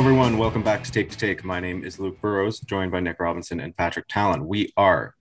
[0.00, 0.38] everyone.
[0.38, 1.44] Welcome back to Take to Take.
[1.44, 4.46] My name is Luke Burrows, joined by Nick Robinson and Patrick Talon.
[4.46, 5.14] We are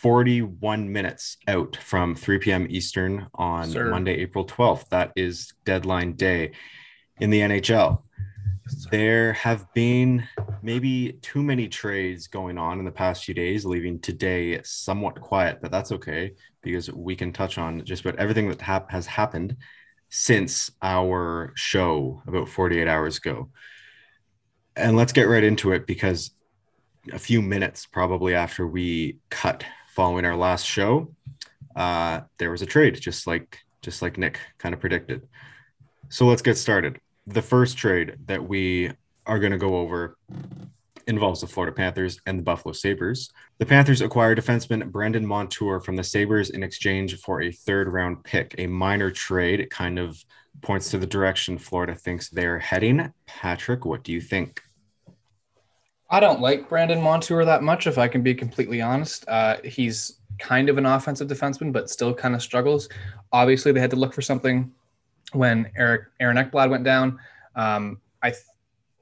[0.00, 2.66] 41 minutes out from 3 p.m.
[2.70, 3.90] Eastern on Sir.
[3.90, 4.88] Monday, April 12th.
[4.88, 6.52] That is deadline day
[7.20, 8.04] in the NHL.
[8.90, 10.26] There have been
[10.62, 15.58] maybe too many trades going on in the past few days, leaving today somewhat quiet,
[15.60, 19.58] but that's okay because we can touch on just about everything that hap- has happened
[20.08, 23.50] since our show about 48 hours ago.
[24.76, 26.32] And let's get right into it because
[27.12, 31.14] a few minutes probably after we cut following our last show,
[31.74, 35.26] uh, there was a trade, just like just like Nick kind of predicted.
[36.08, 37.00] So let's get started.
[37.26, 38.90] The first trade that we
[39.26, 40.16] are going to go over
[41.06, 43.30] involves the Florida Panthers and the Buffalo Sabres.
[43.58, 48.24] The Panthers acquire defenseman Brandon Montour from the Sabres in exchange for a third round
[48.24, 49.60] pick, a minor trade.
[49.60, 50.24] It kind of
[50.62, 53.12] points to the direction Florida thinks they're heading.
[53.26, 54.62] Patrick, what do you think?
[56.08, 59.24] I don't like Brandon Montour that much, if I can be completely honest.
[59.28, 62.88] Uh, he's kind of an offensive defenseman, but still kind of struggles.
[63.32, 64.72] Obviously, they had to look for something
[65.32, 67.18] when Eric Aaron Ekblad went down.
[67.56, 68.42] Um, I th-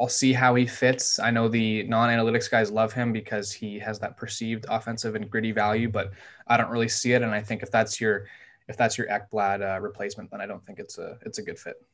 [0.00, 1.18] I'll see how he fits.
[1.18, 5.52] I know the non-analytics guys love him because he has that perceived offensive and gritty
[5.52, 6.12] value, but
[6.48, 7.22] I don't really see it.
[7.22, 8.26] And I think if that's your
[8.66, 11.58] if that's your Ekblad uh, replacement, then I don't think it's a it's a good
[11.58, 11.84] fit.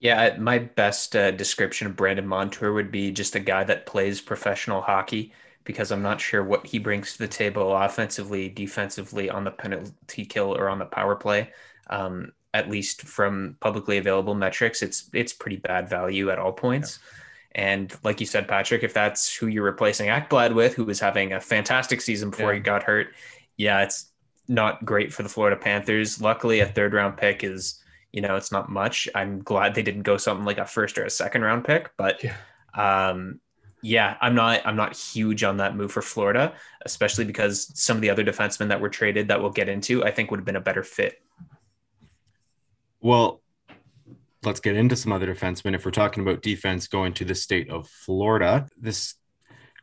[0.00, 4.20] Yeah, my best uh, description of Brandon Montour would be just a guy that plays
[4.20, 5.32] professional hockey
[5.64, 10.24] because I'm not sure what he brings to the table offensively, defensively, on the penalty
[10.24, 11.52] kill or on the power play.
[11.90, 16.98] Um, at least from publicly available metrics, it's it's pretty bad value at all points.
[17.02, 17.14] Yeah.
[17.62, 21.32] And like you said, Patrick, if that's who you're replacing Ekblad with, who was having
[21.32, 22.58] a fantastic season before yeah.
[22.58, 23.08] he got hurt,
[23.56, 24.10] yeah, it's
[24.46, 26.20] not great for the Florida Panthers.
[26.20, 27.82] Luckily, a third round pick is
[28.12, 29.08] you know, it's not much.
[29.14, 32.22] I'm glad they didn't go something like a first or a second round pick, but
[32.24, 32.36] yeah.
[32.74, 33.40] um,
[33.82, 36.54] yeah, I'm not I'm not huge on that move for Florida,
[36.84, 40.10] especially because some of the other defensemen that were traded that we'll get into, I
[40.10, 41.22] think would have been a better fit.
[43.00, 43.40] Well,
[44.42, 45.74] let's get into some other defensemen.
[45.74, 49.14] If we're talking about defense going to the state of Florida, this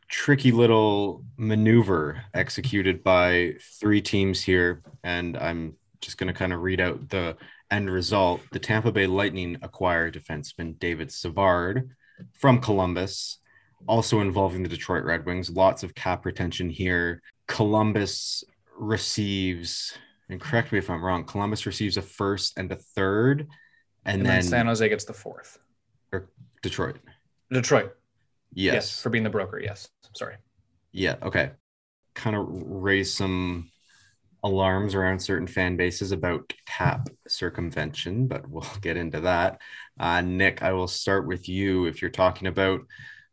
[0.08, 6.60] tricky little maneuver executed by three teams here, and I'm just going to kind of
[6.60, 7.36] read out the
[7.70, 11.90] End result the Tampa Bay Lightning acquire defenseman David Savard
[12.32, 13.38] from Columbus,
[13.88, 15.50] also involving the Detroit Red Wings.
[15.50, 17.22] Lots of cap retention here.
[17.48, 18.44] Columbus
[18.78, 19.96] receives,
[20.28, 23.48] and correct me if I'm wrong, Columbus receives a first and a third,
[24.04, 25.58] and, and then, then, San Jose gets the fourth.
[26.12, 26.30] Or
[26.62, 26.98] Detroit.
[27.50, 27.96] Detroit.
[28.52, 28.74] Yes.
[28.74, 29.02] yes.
[29.02, 29.58] For being the broker.
[29.58, 29.88] Yes.
[30.14, 30.36] Sorry.
[30.92, 31.16] Yeah.
[31.22, 31.50] Okay.
[32.14, 33.70] Kind of raise some
[34.42, 39.60] alarms around certain fan bases about cap circumvention, but we'll get into that.
[39.98, 41.86] Uh, Nick, I will start with you.
[41.86, 42.80] If you're talking about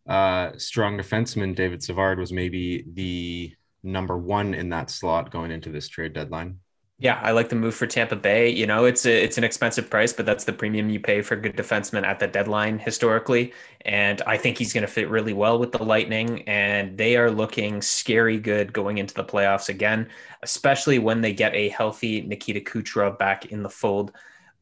[0.07, 3.53] uh, strong defenseman, David Savard was maybe the
[3.83, 6.59] number one in that slot going into this trade deadline.
[6.99, 8.49] Yeah, I like the move for Tampa Bay.
[8.49, 11.35] You know, it's a, it's an expensive price, but that's the premium you pay for
[11.35, 13.51] good defensemen at the deadline historically.
[13.81, 16.43] And I think he's going to fit really well with the Lightning.
[16.47, 20.07] And they are looking scary good going into the playoffs again,
[20.43, 24.13] especially when they get a healthy Nikita Kucherov back in the fold.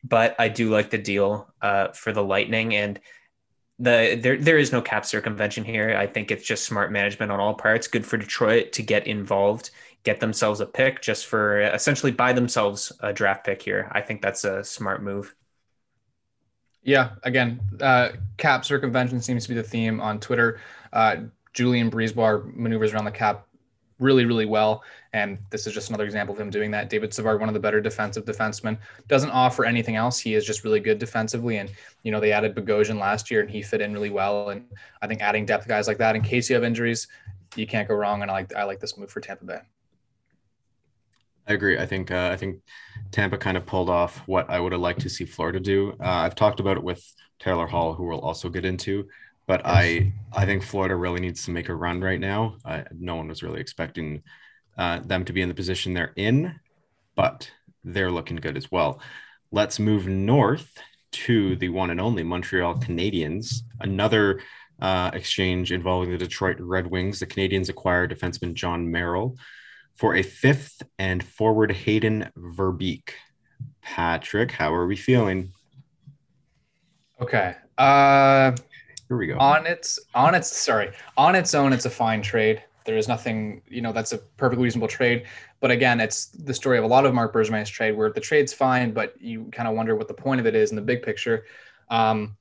[0.03, 3.00] But I do like the deal uh, for the Lightning and
[3.80, 5.96] the there there is no cap circumvention here.
[5.98, 7.88] I think it's just smart management on all parts.
[7.88, 9.72] Good for Detroit to get involved
[10.03, 13.89] get themselves a pick just for essentially buy themselves a draft pick here.
[13.91, 15.35] I think that's a smart move.
[16.84, 20.59] Yeah, again, uh, cap circumvention seems to be the theme on Twitter.
[20.91, 21.17] Uh,
[21.53, 23.45] Julien BriseBois maneuvers around the cap
[24.00, 24.84] really, really well.
[25.13, 26.89] And this is just another example of him doing that.
[26.89, 30.19] David Savard, one of the better defensive defensemen, doesn't offer anything else.
[30.19, 31.57] He is just really good defensively.
[31.57, 31.69] And,
[32.03, 34.50] you know, they added Bogosian last year and he fit in really well.
[34.50, 34.66] And
[35.01, 37.07] I think adding depth guys like that in case you have injuries,
[37.56, 38.24] you can't go wrong.
[38.24, 39.59] And I like I like this move for Tampa Bay.
[41.51, 41.77] I agree.
[41.77, 42.62] I think uh, I think
[43.12, 45.92] Tampa kind of pulled off what I would have liked to see Florida do.
[46.00, 47.03] Uh, I've talked about it with
[47.39, 49.07] Taylor Hall, who we'll also get into,
[49.48, 49.62] but.
[49.65, 52.56] I I think Florida really needs to make a run right now.
[52.63, 54.24] I, no one was really expecting
[54.77, 56.56] uh, them to be in the position they're in,
[57.18, 57.51] but
[57.83, 59.01] they're looking good as well.
[59.51, 60.77] Let's move north
[61.27, 63.63] to the one and only Montreal Canadiens.
[63.81, 64.39] Another
[64.80, 67.19] uh, exchange involving the Detroit Red Wings.
[67.19, 69.36] The Canadiens acquired defenseman Jon Merrill
[69.95, 73.11] for a fifth and forward Hayden Verbeek.
[73.81, 75.51] Patrick, how are we feeling?
[77.19, 77.55] Okay.
[77.77, 78.51] Uh
[79.07, 79.38] here we go.
[79.39, 82.63] On its on its sorry, on its own, it's a fine trade.
[82.85, 85.25] There is nothing, you know, that's a perfectly reasonable trade.
[85.59, 88.53] But again, it's the story of a lot of Marc Bergevin's trade where the trade's
[88.53, 91.03] fine, but you kind of wonder what the point of it is in the big
[91.03, 91.45] picture.
[91.89, 92.38] Um,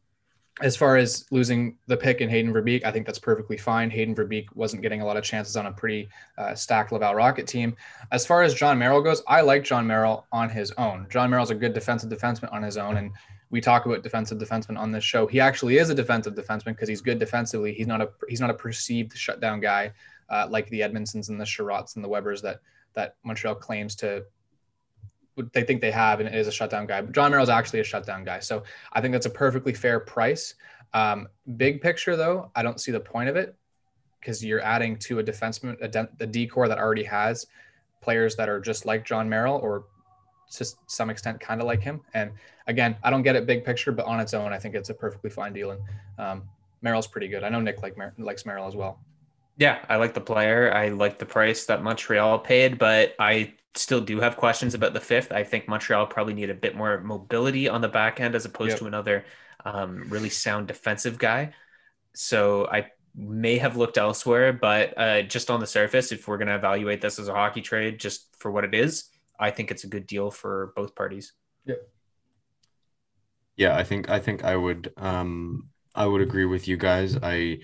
[0.60, 3.88] as far as losing the pick in Hayden Verbeek, I think that's perfectly fine.
[3.90, 7.46] Hayden Verbeek wasn't getting a lot of chances on a pretty uh, stacked Laval Rocket
[7.46, 7.74] team.
[8.12, 11.06] As far as Jon Merrill goes, I like Jon Merrill on his own.
[11.08, 13.10] Jon Merrill's a good defensive defenseman on his own, and
[13.50, 15.26] we talk about defensive defensemen on this show.
[15.26, 17.72] He actually is a defensive defenseman because he's good defensively.
[17.72, 19.92] He's not a he's not a perceived shutdown guy
[20.28, 22.60] uh, like the Edmundsons and the Chiarots and the Webers that
[22.94, 24.24] that Montreal claims to
[25.52, 27.00] they think they have, and it is a shutdown guy.
[27.00, 28.62] But Jon Merrill is actually a shutdown guy, so
[28.92, 30.54] I think that's a perfectly fair price.
[30.92, 33.54] Um, big picture, though, I don't see the point of it
[34.20, 37.46] because you're adding to a defenseman, a, de- a decor that already has
[38.00, 39.84] players that are just like Jon Merrill or
[40.52, 42.00] to some extent kind of like him.
[42.12, 42.32] And
[42.66, 44.94] again, I don't get it big picture, but on its own, I think it's a
[44.94, 45.70] perfectly fine deal.
[45.70, 45.80] And
[46.18, 46.42] um,
[46.82, 47.44] Merrill's pretty good.
[47.44, 48.98] I know Nick like Mer- likes Merrill as well.
[49.56, 50.72] Yeah, I like the player.
[50.74, 55.00] I like the price that Montreal paid, but I still do have questions about the
[55.00, 55.32] fifth.
[55.32, 58.70] I think Montreal probably need a bit more mobility on the back end as opposed
[58.70, 58.78] yep.
[58.80, 59.24] to another
[59.64, 61.52] um, really sound defensive guy.
[62.14, 66.48] So I may have looked elsewhere, but uh, just on the surface, if we're going
[66.48, 69.04] to evaluate this as a hockey trade just for what it is,
[69.38, 71.32] I think it's a good deal for both parties.
[71.64, 71.76] Yeah.
[73.56, 77.18] Yeah, I think I think I would um I would agree with you guys.
[77.22, 77.58] I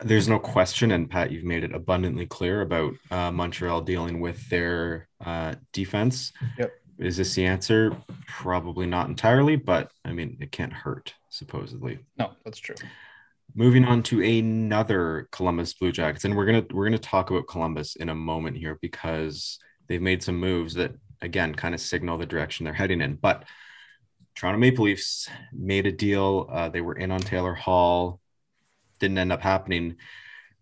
[0.00, 4.48] there's no question, and Pat, you've made it abundantly clear about uh, Montreal dealing with
[4.50, 6.32] their uh, defense.
[6.58, 6.72] Yep.
[6.98, 7.96] Is this the answer?
[8.26, 11.98] Probably not entirely, but I mean, it can't hurt, supposedly.
[12.18, 12.76] No, that's true.
[13.54, 17.96] Moving on to another Columbus Blue Jackets, and we're gonna we're gonna talk about Columbus
[17.96, 19.58] in a moment here because
[19.88, 23.14] they've made some moves that again kind of signal the direction they're heading in.
[23.14, 23.44] But
[24.34, 26.48] Toronto Maple Leafs made a deal.
[26.50, 28.20] Uh, they were in on Taylor Hall
[28.96, 29.96] didn't end up happening.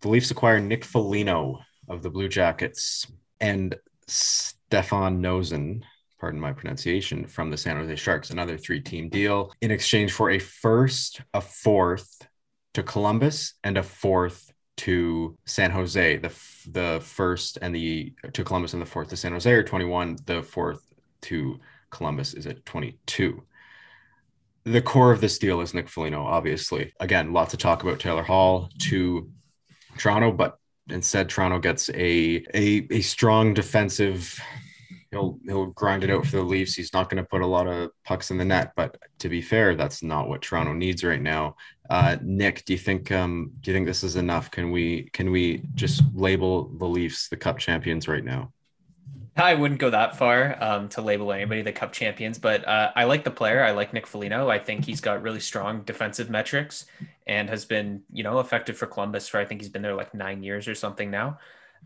[0.01, 3.07] The Leafs acquire Nick Foligno of the Blue Jackets
[3.41, 3.77] and
[4.07, 5.83] Stefan Noesen,
[6.21, 10.31] pardon my pronunciation, from the San Jose Sharks, another three team deal in exchange for
[10.31, 12.27] a first, a fourth
[12.75, 16.19] to Columbus, and a fourth to San Jose.
[16.19, 16.33] The,
[16.71, 20.17] the first and the to Columbus and the fourth to San Jose are 21.
[20.27, 20.83] The fourth
[21.23, 21.61] to
[21.91, 23.43] Columbus is at 22
[24.65, 26.93] the core of this deal is Nick Foligno, obviously.
[27.01, 29.31] Again, lots of talk about Taylor Hall to
[29.99, 30.59] Toronto, but
[30.89, 34.41] instead Toronto gets a a, a strong defensive.
[35.11, 36.75] He'll he'll grind it out for the Leafs.
[36.75, 39.41] He's not going to put a lot of pucks in the net, but to be
[39.41, 41.55] fair, that's not what Toronto needs right now.
[41.89, 44.51] Uh, Nick, do you think um, do you think this is enough?
[44.51, 48.53] Can we can we just label the Leafs the Cup champions right now?
[49.37, 53.05] I wouldn't go that far um, to label anybody the Cup champions, but uh, I
[53.05, 53.65] like the player.
[53.65, 54.49] I like Nick Foligno.
[54.49, 56.87] I think he's got really strong defensive metrics
[57.27, 60.15] and has been, you know, effective for Columbus for I think he's been there like
[60.15, 61.39] nine years or something now.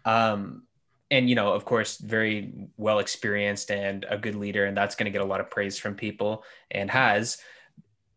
[0.05, 0.65] Um,
[1.11, 5.07] and you know, of course, very well experienced and a good leader, and that's going
[5.07, 7.39] to get a lot of praise from people and has.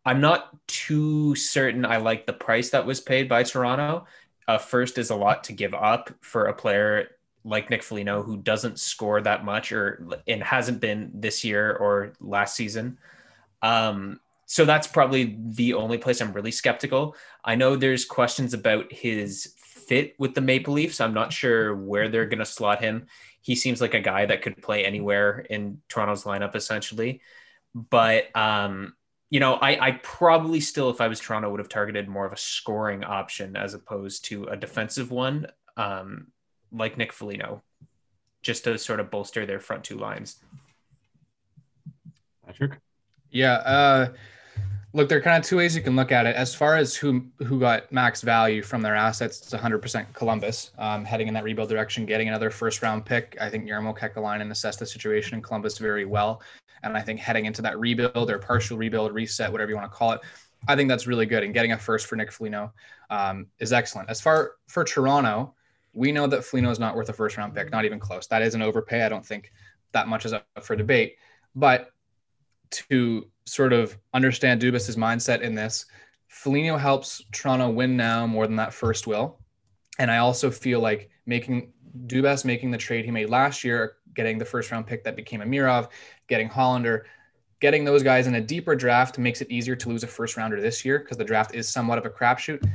[0.04, 4.06] I'm not too certain I like the price that was paid by Toronto.
[4.46, 7.08] Uh, first is a lot to give up for a player
[7.44, 12.12] like Nick Foligno, who doesn't score that much or and hasn't been this year or
[12.20, 12.98] last season.
[13.62, 17.16] Um, so that's probably the only place I'm really skeptical.
[17.44, 21.00] I know there's questions about his fit with the Maple Leafs.
[21.00, 23.06] I'm not sure where they're going to slot him.
[23.40, 27.20] He seems like a guy that could play anywhere in Toronto's lineup, essentially.
[27.74, 28.94] But um,
[29.30, 32.34] you know, I, I probably still, if I was Toronto, would have targeted more of
[32.34, 35.46] a scoring option as opposed to a defensive one.
[35.78, 36.26] Um,
[36.72, 37.62] like Nick Foligno,
[38.42, 40.38] just to sort of bolster their front two lines.
[42.46, 42.78] Patrick?
[43.30, 43.54] Yeah.
[43.54, 44.08] Uh,
[44.92, 46.36] look, there are kind of two ways you can look at it.
[46.36, 51.04] As far as who who got max value from their assets, it's 100% Columbus um,
[51.04, 53.36] heading in that rebuild direction, getting another first round pick.
[53.40, 56.42] I think Jarmo Kekalainen assessed the situation in Columbus very well.
[56.82, 59.96] And I think heading into that rebuild or partial rebuild, reset, whatever you want to
[59.96, 60.20] call it,
[60.66, 61.42] I think that's really good.
[61.42, 62.72] And getting a first for Nick Foligno
[63.08, 64.10] um, is excellent.
[64.10, 65.54] As far for Toronto,
[65.94, 68.26] we know that Foligno is not worth a first round pick, not even close.
[68.28, 69.02] That is an overpay.
[69.02, 69.52] I don't think
[69.92, 71.16] that much is up for debate.
[71.54, 71.90] But
[72.70, 75.86] to sort of understand Dubas's mindset in this,
[76.28, 79.38] Foligno helps Toronto win now more than that first will.
[79.98, 81.72] And I also feel like making
[82.06, 85.40] Dubas making the trade he made last year, getting the first round pick that became
[85.40, 85.88] Amirov,
[86.26, 87.04] getting Hollander,
[87.60, 90.60] getting those guys in a deeper draft makes it easier to lose a first rounder
[90.60, 92.66] this year because the draft is somewhat of a crapshoot.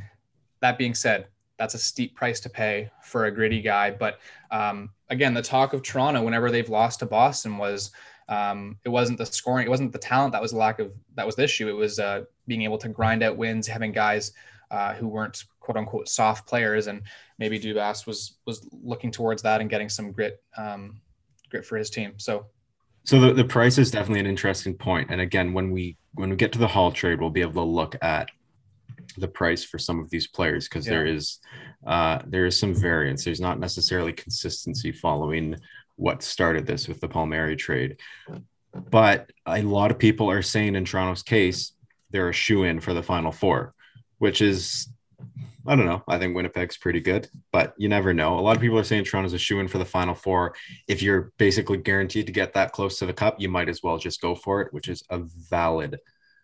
[0.62, 3.92] That being said, that's a steep price to pay for a gritty guy.
[3.92, 4.20] But
[4.52, 7.92] um, again, the talk of Toronto whenever they've lost to Boston was
[8.30, 11.26] um, it wasn't the scoring, it wasn't the talent that was the lack of that
[11.26, 11.70] was the issue.
[11.70, 14.34] It was uh, being able to grind out wins, having guys
[14.70, 17.02] uh, who weren't quote unquote soft players, and
[17.40, 21.00] maybe Dubas was was looking towards that and getting some grit um,
[21.50, 22.14] grit for his team.
[22.18, 22.48] So.
[23.04, 25.12] So the, the price is definitely an interesting point.
[25.12, 27.62] And again, when we when we get to the Hall trade, we'll be able to
[27.62, 28.30] look at
[29.18, 30.94] the price for some of these players because Yeah.
[30.94, 31.40] there is
[31.86, 33.24] uh, there is some variance.
[33.24, 35.56] There's not necessarily consistency following
[35.96, 37.98] what started this with the Palmieri trade,
[38.74, 41.74] but a lot of people are saying in Toronto's case
[42.12, 43.74] they're a shoe in for the Final Four,
[44.20, 44.90] which is
[45.70, 46.02] I don't know.
[46.08, 48.40] I think Winnipeg's pretty good, but you never know.
[48.40, 50.56] A lot of people are saying Toronto's a shoe in for the Final Four.
[50.88, 53.98] If you're basically guaranteed to get that close to the cup, you might as well
[53.98, 56.00] just go for it, which is a valid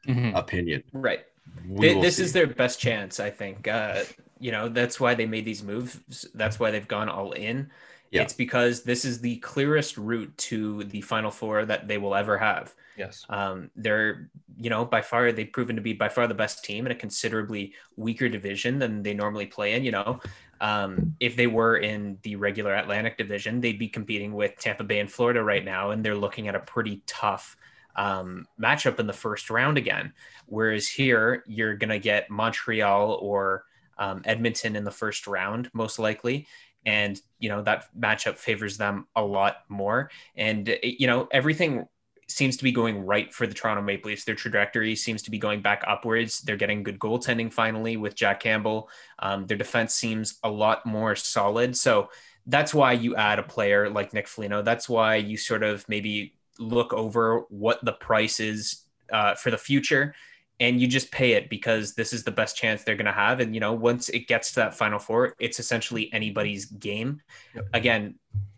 [0.08, 0.36] Mhm.
[0.38, 0.84] opinion.
[0.92, 1.22] Right.
[1.66, 2.24] This see.
[2.24, 3.68] is their best chance, I think.
[3.68, 4.04] Uh,
[4.40, 6.28] you know, that's why they made these moves.
[6.34, 7.70] That's why they've gone all in.
[8.12, 8.22] Yeah.
[8.22, 12.38] It's because this is the clearest route to the final four that they will ever
[12.38, 12.74] have.
[12.96, 13.26] Yes.
[13.28, 16.86] Um, they're, you know, by far, they've proven to be by far the best team
[16.86, 19.84] in a considerably weaker division than they normally play in.
[19.84, 20.20] You know,
[20.62, 25.00] um, if they were in the regular Atlantic division, they'd be competing with Tampa Bay
[25.00, 27.58] and Florida right now, and they're looking at a pretty tough
[27.96, 30.14] um, matchup in the first round again.
[30.46, 33.66] Whereas here, you're going to get Montreal or
[33.98, 36.48] um, Edmonton in the first round, most likely.
[36.86, 40.10] And, you know, that matchup favors them a lot more.
[40.36, 41.88] And, uh, you know, everything
[42.28, 44.26] seems to be going right for the Toronto Maple Leafs.
[44.26, 46.42] Their trajectory seems to be going back upwards.
[46.42, 48.90] They're getting good goaltending finally with Jack Campbell.
[49.20, 51.78] Um, their defense seems a lot more solid.
[51.78, 52.10] So
[52.48, 54.62] that's why you add a player like Nick Foligno.
[54.62, 59.58] That's why you sort of maybe look over what the price is uh, for the
[59.58, 60.14] future
[60.60, 63.40] and you just pay it because this is the best chance they're going to have
[63.40, 67.20] and you know once it gets to that final four it's essentially anybody's game
[67.56, 67.66] Yep.
[67.74, 68.16] again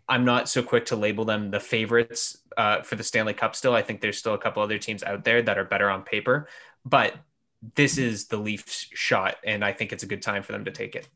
[0.08, 3.74] i'm not so quick to label them the favorites uh, for the stanley cup still
[3.74, 6.48] i think there's still a couple other teams out there that are better on paper
[6.84, 7.14] but
[7.74, 10.70] this is the leafs shot and i think it's a good time for them to
[10.70, 11.08] take it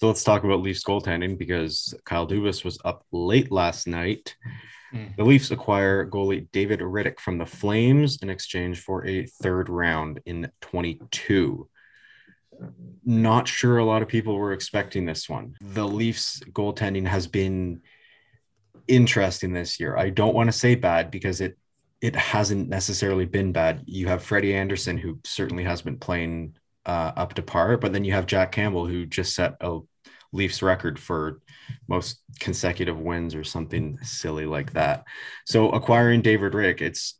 [0.00, 4.36] So let's talk about Leafs goaltending because Kyle Dubas was up late last night.
[4.92, 5.16] Mm.
[5.16, 10.20] The Leafs acquire goalie David Rittich from the Flames in exchange for a third round
[10.26, 11.68] in 22.
[13.04, 15.54] Not sure a lot of people were expecting this one.
[15.60, 17.82] The Leafs goaltending has been
[18.88, 19.96] interesting this year.
[19.96, 21.56] I don't want to say bad because it
[22.00, 23.82] it hasn't necessarily been bad.
[23.86, 28.04] You have Freddie Andersen who certainly has been playing uh, up to par, but then
[28.04, 29.80] you have Jack Campbell who just set a
[30.32, 31.40] Leafs record for
[31.88, 35.04] most consecutive wins or something silly like that.
[35.46, 37.18] So acquiring David Rick, it's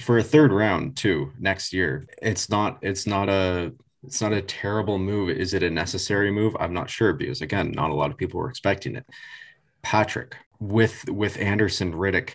[0.00, 2.06] for a third round too next year.
[2.20, 3.72] It's not it's not a
[4.04, 5.30] it's not a terrible move.
[5.30, 6.56] Is it a necessary move?
[6.58, 9.06] I'm not sure because again, not a lot of people were expecting it.
[9.82, 12.34] Patrick with with Andersen, Rittich,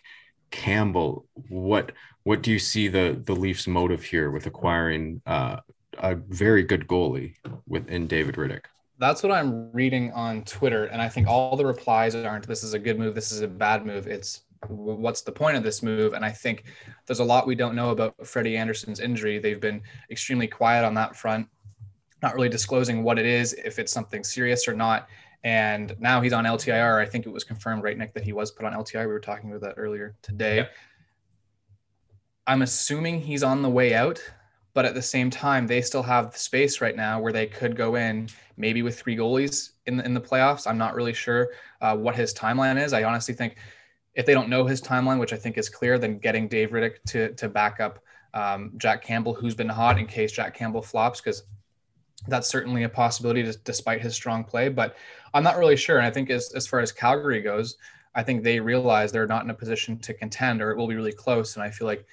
[0.52, 1.92] Campbell, what
[2.24, 5.58] what do you see the the Leafs motive here with acquiring uh,
[5.98, 7.36] a very good goalie
[7.66, 8.66] within David Rittich?
[9.00, 12.74] That's what I'm reading on Twitter, and I think all the replies aren't "This is
[12.74, 13.14] a good move.
[13.14, 16.64] This is a bad move." It's "What's the point of this move?" And I think
[17.06, 19.38] there's a lot we don't know about Freddie Andersen's injury.
[19.38, 21.48] They've been extremely quiet on that front,
[22.24, 25.08] not really disclosing what it is, if it's something serious or not.
[25.44, 27.00] And now he's on LTIR.
[27.00, 29.02] I think it was confirmed, right, Nick, that he was put on LTIR.
[29.02, 30.56] We were talking about that earlier today.
[30.58, 30.72] Yep.
[32.48, 34.20] I'm assuming he's on the way out,
[34.78, 37.76] but at the same time, they still have the space right now where they could
[37.76, 40.68] go in maybe with three goalies in the, in the playoffs.
[40.68, 41.50] I'm not really sure
[41.82, 42.94] uh, what his timeline is.
[42.94, 43.56] I honestly think
[44.14, 46.98] if they don't know his timeline, which I think is clear, then getting Dave Rittich
[47.08, 48.04] to to back up
[48.36, 51.42] um, Jack Campbell, who's been hot in case Jack Campbell flops, because
[52.28, 54.70] that's certainly a possibility to, despite his strong play.
[54.70, 54.96] But
[55.34, 55.98] I'm not really sure.
[55.98, 57.78] And I think as, as far as Calgary goes,
[58.14, 60.96] I think they realize they're not in a position to contend or it will be
[60.96, 61.56] really close.
[61.56, 62.06] And I feel like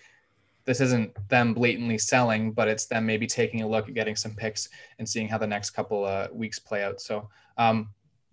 [0.65, 4.35] this isn't them blatantly selling, but it's them maybe taking a look at getting some
[4.35, 4.69] picks
[4.99, 7.01] and seeing how the next couple uh, weeks play out.
[7.01, 7.29] So
[7.59, 7.91] um,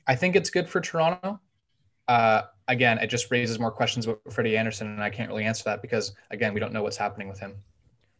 [0.07, 1.39] I think it's good for Toronto.
[2.07, 5.63] Uh, again, it just raises more questions about Freddie Andersen, and I can't really answer
[5.65, 7.55] that because again, we don't know what's happening with him.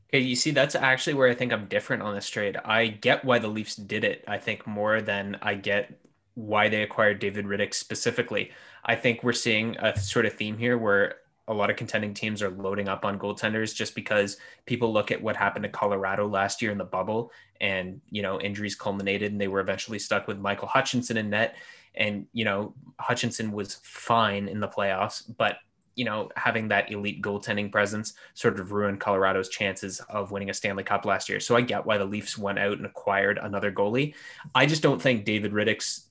[0.09, 2.57] Okay, you see, that's actually where I think I'm different on this trade.
[2.65, 4.25] I get why the Leafs did it.
[4.27, 5.97] I think more than I get
[6.33, 8.51] why they acquired David Rittich specifically.
[8.83, 11.15] I think we're seeing a sort of theme here where
[11.47, 15.21] a lot of contending teams are loading up on goaltenders just because people look at
[15.21, 19.41] what happened to Colorado last year in the bubble and, you know, injuries culminated and
[19.41, 21.55] they were eventually stuck with Michael Hutchinson in net.
[21.95, 25.57] And, you know, Hutchinson was fine in the playoffs, but
[25.95, 30.53] you know, having that elite goaltending presence sort of ruined Colorado's chances of winning a
[30.53, 31.39] Stanley Cup last year.
[31.39, 34.15] So I get why the Leafs went out and acquired another goalie.
[34.55, 36.07] I just don't think David Rittich's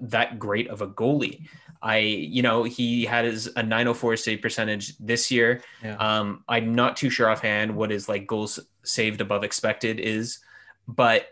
[0.00, 1.46] that great of a goalie.
[1.82, 5.62] I, you know, he had his a 904 save percentage this year.
[5.82, 5.96] Yeah.
[5.96, 10.38] Um, I'm not too sure offhand what his like goals saved above expected is,
[10.86, 11.26] but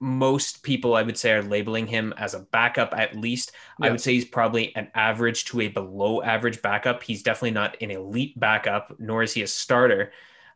[0.00, 3.52] most people I would say are labeling him as a backup at least.
[3.80, 7.02] I would say he's probably an average to a below average backup.
[7.02, 10.12] He's definitely not an elite backup, nor is he a starter.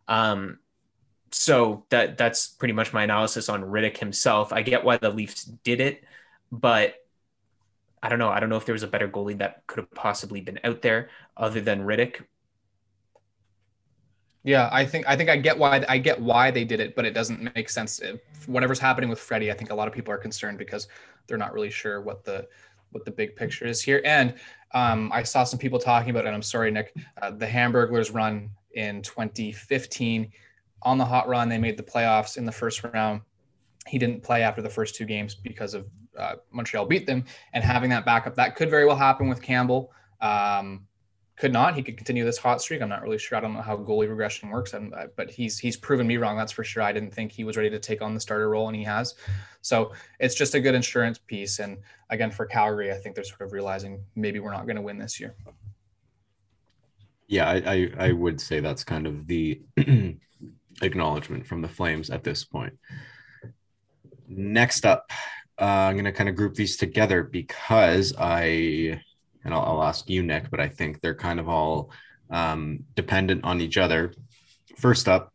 [0.07, 0.59] Um,
[1.33, 4.53] so that that's pretty much my analysis on Rittich himself.
[4.53, 6.05] I get why the Leafs did it,
[6.53, 6.95] but
[8.03, 8.29] I don't know.
[8.29, 10.83] I don't know if there was a better goalie that could have possibly been out
[10.83, 12.23] there other than Rittich.
[14.45, 17.05] Yeah, I think I think I get why I get why they did it, but
[17.05, 18.01] it doesn't make sense.
[18.47, 20.89] Whatever's happening with Freddie, I think a lot of people are concerned because
[21.29, 22.49] they're not really sure what the
[22.91, 24.03] what the big picture is here.
[24.05, 24.35] And
[24.75, 28.51] um, I saw some people talking about, and I'm sorry, Nick, uh, the Hamburglers run
[28.75, 30.31] in 2015
[30.83, 31.49] on the hot run.
[31.49, 33.21] They made the playoffs in the first round.
[33.87, 37.65] He didn't play after the first two games because of uh, Montreal beat them, and
[37.65, 39.93] having that backup that could very well happen with Campbell.
[40.21, 40.87] Um,
[41.37, 41.75] could not.
[41.75, 42.83] He could continue this hot streak.
[42.83, 43.37] I'm not really sure.
[43.37, 46.37] I don't know how goalie regression works, and, uh, but he's he's proven me wrong.
[46.37, 46.83] That's for sure.
[46.83, 49.15] I didn't think he was ready to take on the starter role, and he has.
[49.61, 51.59] So it's just a good insurance piece.
[51.59, 51.79] And
[52.11, 54.99] again, for Calgary, I think they're sort of realizing maybe we're not going to win
[54.99, 55.35] this year.
[57.27, 59.63] Yeah, I, I, I would say that's kind of the
[60.83, 62.79] acknowledgement from the Flames at this point.
[64.29, 65.11] Next up,
[65.61, 69.01] uh, I'm going to kind of group these together because I
[69.45, 71.91] and I'll, I'll, ask you, Nick, but I think they're kind of all
[72.31, 74.13] um, dependent on each other.
[74.77, 75.33] First up,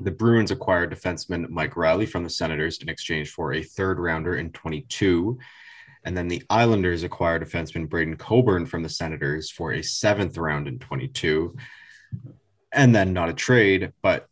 [0.00, 4.36] the Bruins acquired defenseman Mike Reilly from the Senators in exchange for a third rounder
[4.36, 5.38] in 22.
[6.04, 10.68] And then the Islanders acquired defenseman Braydon Coburn from the Senators for a seventh round
[10.68, 11.56] in 22.
[12.72, 14.28] And then not a trade, but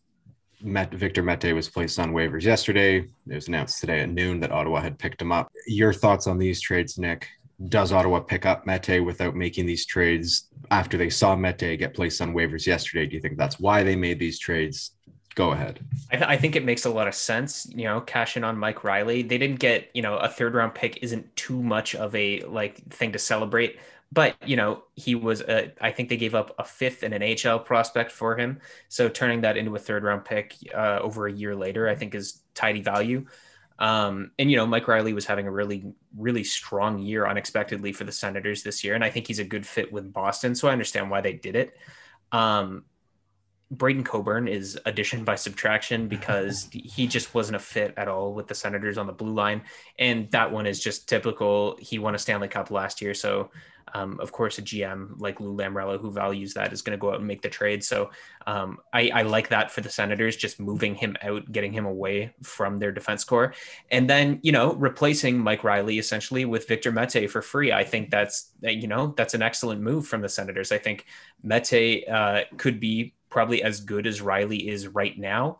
[0.63, 2.99] Met, Victor Mete was placed on waivers yesterday.
[2.99, 5.51] It was announced today at noon that Ottawa had picked him up.
[5.67, 7.29] Your thoughts on these trades, Nick?
[7.69, 12.21] does Ottawa pick up Mete without making these trades after they saw Mete get placed
[12.21, 13.07] on waivers yesterday?
[13.07, 14.93] Do you think that's why they made these trades?
[15.35, 15.81] Go ahead.
[16.11, 17.67] I, th- I think it makes a lot of sense.
[17.75, 19.23] You know, cash in on Mike Reilly.
[19.23, 22.83] They didn't get you know a third round pick isn't too much of a like
[22.89, 23.79] thing to celebrate.
[24.13, 27.23] But you know, he was a, I think they gave up a fifth and an
[27.23, 28.61] HL prospect for him.
[28.89, 32.15] So turning that into a third round pick uh, over a year later, I think
[32.15, 33.27] is tidy value.
[33.79, 35.85] Um, and you know, Mike Reilly was having a really,
[36.17, 39.67] really strong year unexpectedly for the Senators this year, and I think he's a good
[39.67, 40.55] fit with Boston.
[40.55, 41.77] So I understand why they did it.
[42.33, 42.85] Um,
[43.71, 48.47] Braydon Coburn is addition by subtraction because he just wasn't a fit at all with
[48.47, 49.63] the Senators on the blue line,
[49.99, 51.77] and that one is just typical.
[51.81, 53.51] He won a Stanley Cup last year, so
[53.95, 57.11] um, of course, a GM like Lou Lamoriello who values that is going to go
[57.11, 57.85] out and make the trade.
[57.85, 58.11] So
[58.47, 62.35] um, I, I, like that for the Senators, just moving him out, getting him away
[62.43, 63.55] from their defense core,
[63.91, 67.73] and then you know replacing Mike Reilly essentially with Victor Mete for free.
[67.73, 70.73] I think that's you know that's an excellent move from the Senators.
[70.73, 71.07] I think
[71.43, 75.59] Mete uh, could be probably as good as Reilly is right now.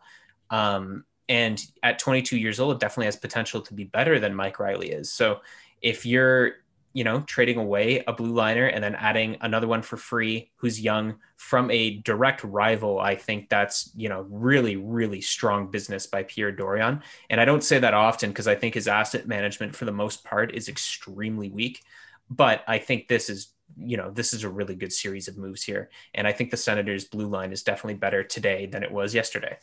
[0.49, 4.59] Um, and at 22 years old, it definitely has potential to be better than Mike
[4.59, 5.11] Reilly is.
[5.11, 5.41] So
[5.81, 6.53] if you're
[6.97, 10.81] you know, trading away a blue liner and then adding another one for free who's
[10.81, 16.23] young from a direct rival, I think that's, you know, really, really strong business by
[16.23, 17.03] Pierre Dorion.
[17.29, 20.23] And I don't say that often because I think his asset management for the most
[20.23, 21.83] part is extremely weak.
[22.31, 23.49] But I think this is,
[23.79, 25.89] you know, this is a really good series of moves here.
[26.13, 29.57] And I think the Senators' blue line is definitely better today than it was yesterday.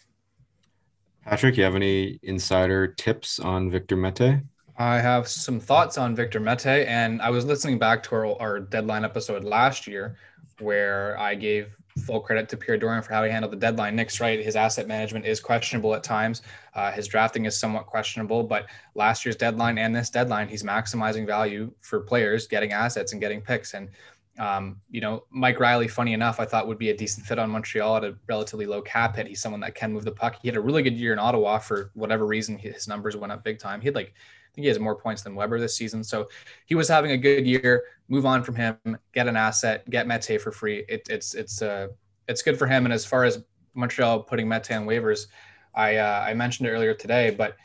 [1.25, 4.43] Patrick, you have any insider tips on Victor Mete?
[4.77, 8.61] I have some thoughts on Victor Mete, and I was listening back to our, our
[8.61, 10.17] deadline episode last year
[10.61, 13.97] where I gave full credit to Pierre Dorion for how he handled the deadline.
[13.97, 16.43] Nick's right; his asset management is questionable at times.
[16.75, 21.27] Uh, his drafting is somewhat questionable, but last year's deadline and this deadline, he's maximizing
[21.27, 23.75] value for players, getting assets and getting picks.
[23.75, 23.91] And
[24.39, 27.51] um, you know, Mike Reilly, funny enough, I thought would be a decent fit on
[27.51, 29.29] Montreal at a relatively low cap hit.
[29.29, 30.37] He's someone that can move the puck.
[30.43, 32.59] He had a really good year in Ottawa for whatever reason.
[32.59, 33.81] His numbers went up big time.
[33.81, 34.13] He had like
[34.55, 36.05] think he has more points than Weber this season.
[36.05, 36.29] So
[36.67, 37.85] he was having a good year.
[38.09, 38.77] Move on from him,
[39.13, 40.85] get an asset, get Mete for free.
[40.89, 41.89] It, it's it's uh
[42.29, 42.85] it's good for him.
[42.85, 43.43] And as far as
[43.75, 45.27] Montreal putting Mete on waivers,
[45.75, 47.57] I uh, I mentioned it earlier today, but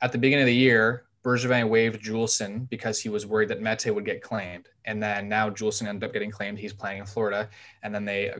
[0.00, 3.92] at the beginning of the year, Bergevin waived Juulsen because he was worried that Mete
[3.94, 4.68] would get claimed.
[4.84, 6.58] And then now Juulsen ended up getting claimed.
[6.58, 7.48] He's playing in Florida.
[7.82, 8.34] And then they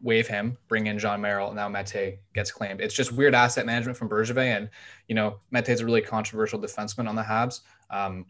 [0.00, 1.48] waive him, bring in Jon Merrill.
[1.48, 2.80] And now Mete gets claimed.
[2.80, 4.56] It's just weird asset management from Bergevin.
[4.56, 4.70] And,
[5.08, 7.60] you know, Mete is a really controversial defenseman on the Habs.
[7.90, 8.26] Um,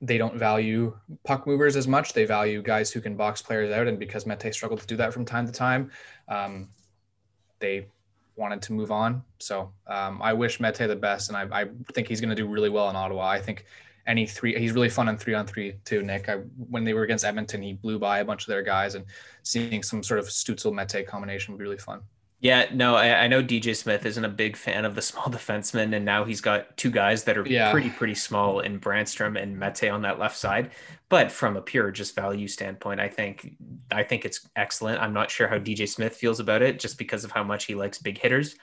[0.00, 2.12] they don't value puck movers as much.
[2.12, 3.86] They value guys who can box players out.
[3.86, 5.90] And because Mete struggled to do that from time to time,
[6.28, 6.68] um,
[7.60, 7.86] they
[8.36, 9.22] wanted to move on.
[9.38, 11.28] So um, I wish Mete the best.
[11.28, 13.28] And I, I think he's going to do really well in Ottawa.
[13.28, 13.66] I think
[14.06, 14.58] any three.
[14.58, 16.28] He's really fun on three on three too, Nick.
[16.28, 16.36] I,
[16.68, 19.04] when they were against Edmonton, he blew by a bunch of their guys, and
[19.42, 22.02] seeing some sort of Stutzle Mete combination would be really fun.
[22.40, 25.96] Yeah, no, I, I, know DJ Smith isn't a big fan of the small defensemen,
[25.96, 27.72] and now he's got two guys that are yeah.
[27.72, 30.72] pretty pretty small in Brannstrom and Mete on that left side.
[31.08, 33.56] But from a pure just value standpoint, I think
[33.90, 35.00] I think it's excellent.
[35.00, 37.74] I'm not sure how DJ Smith feels about it, just because of how much he
[37.74, 38.56] likes big hitters.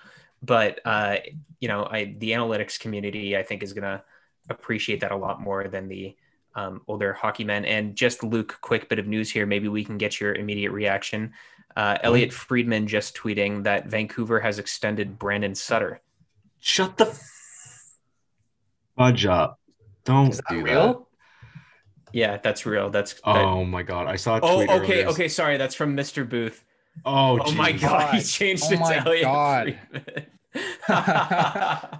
[0.43, 1.17] but uh,
[1.59, 4.03] you know, I the analytics community I think is gonna
[4.51, 6.15] appreciate that a lot more than the
[6.55, 7.65] um, older hockey men.
[7.65, 9.45] And just Luke, quick bit of news here.
[9.45, 11.33] Maybe we can get your immediate reaction.
[11.75, 16.01] Uh, Elliott Friedman just tweeting that Vancouver has extended Brandon Sutter.
[16.59, 17.21] Shut the f-
[18.97, 19.59] fudge up.
[20.03, 20.93] Don't Is that do real?
[20.93, 20.97] that.
[22.13, 22.89] Yeah, that's real.
[22.89, 24.07] That's that- Oh my god.
[24.07, 25.07] I saw a Oh, okay, earlier.
[25.07, 25.27] okay.
[25.29, 26.27] Sorry, that's from Mr.
[26.27, 26.65] Booth.
[27.05, 28.25] Oh, Oh, my god, he God.
[28.25, 29.79] changed Oh it my to Elliott God.
[29.91, 30.25] Friedman.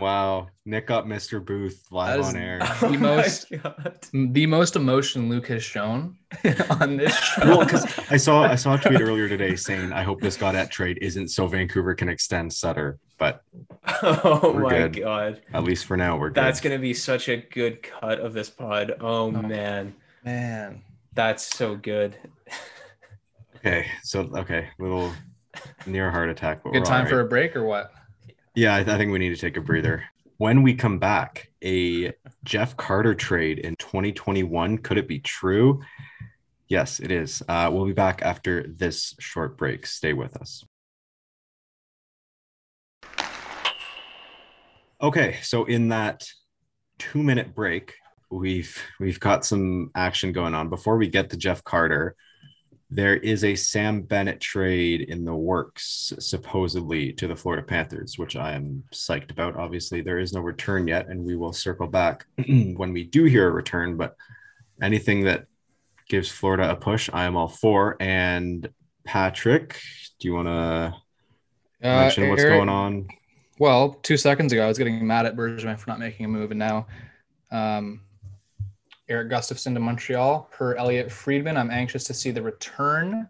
[0.00, 0.48] Wow.
[0.64, 1.44] Nick up Mr.
[1.44, 2.58] Booth live That is- on air.
[2.82, 3.50] Oh The my most-
[4.12, 6.16] the most emotion Luke has shown
[6.70, 7.44] on this show.
[7.44, 10.54] well, because I saw I saw a tweet earlier today saying I hope this got
[10.54, 13.42] at trade isn't so Vancouver can extend Sutter, but
[14.02, 15.00] Oh my good.
[15.02, 15.42] god.
[15.52, 16.42] at least for now we're good.
[16.42, 18.92] That's gonna be such a good cut of this pod.
[19.00, 19.30] Oh Oh.
[19.32, 19.94] man.
[20.24, 20.82] man.
[21.14, 22.16] That's so good.
[23.56, 23.86] okay.
[24.02, 25.12] So okay, little
[25.86, 26.62] near a heart attack.
[26.62, 27.92] But Good time all for a break or what?
[28.54, 30.04] Yeah, I, I think we need to take a breather.
[30.38, 32.12] When we come back, a
[32.44, 35.80] Jeff Carter trade in 2021 could it be true?
[36.68, 37.42] Yes, it is.
[37.48, 39.86] Uh, we'll be back after this short break.
[39.86, 40.64] Stay with us.
[45.00, 46.24] Okay, so in that
[46.98, 47.94] two minute break,
[48.30, 50.68] we've we've got some action going on.
[50.68, 52.16] Before we get to Jeff Carter,
[52.94, 58.36] there is a Sam Bennett trade in the works, supposedly to the Florida Panthers, which
[58.36, 59.56] I am psyched about.
[59.56, 63.48] Obviously, there is no return yet, and we will circle back when we do hear
[63.48, 63.96] a return.
[63.96, 64.14] But
[64.82, 65.46] anything that
[66.08, 67.96] gives Florida a push, I am all for.
[67.98, 68.68] And
[69.04, 69.80] Patrick,
[70.20, 70.94] do you want to
[71.80, 73.08] mention what's Uh, Eric- going on?
[73.58, 76.50] Well, two seconds ago, I was getting mad at Bergevin for not making a move,
[76.50, 76.88] and now
[77.50, 78.02] um,
[79.08, 81.56] Erik Gustafsson to Montreal per Elliott Friedman.
[81.56, 83.28] I'm anxious to see the return.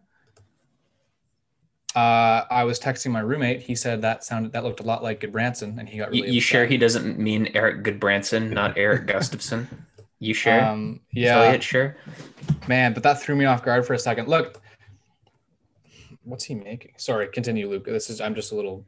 [1.95, 3.61] Uh, I was texting my roommate.
[3.61, 6.35] He said that sounded that looked a lot like Gudbranson, and he got You, really.
[6.35, 9.67] you sure he doesn't mean Erik Gudbranson, not Erik Gustafsson?
[10.19, 10.59] You sure?
[10.65, 11.97] Um, Is yeah, Elliott sure?
[12.69, 14.29] man, but that threw me off guard for a second.
[14.29, 14.63] Look,
[16.25, 16.93] what's he making?
[16.97, 17.85] Sorry, continue, Luke.
[17.85, 18.87] This is I'm just a little.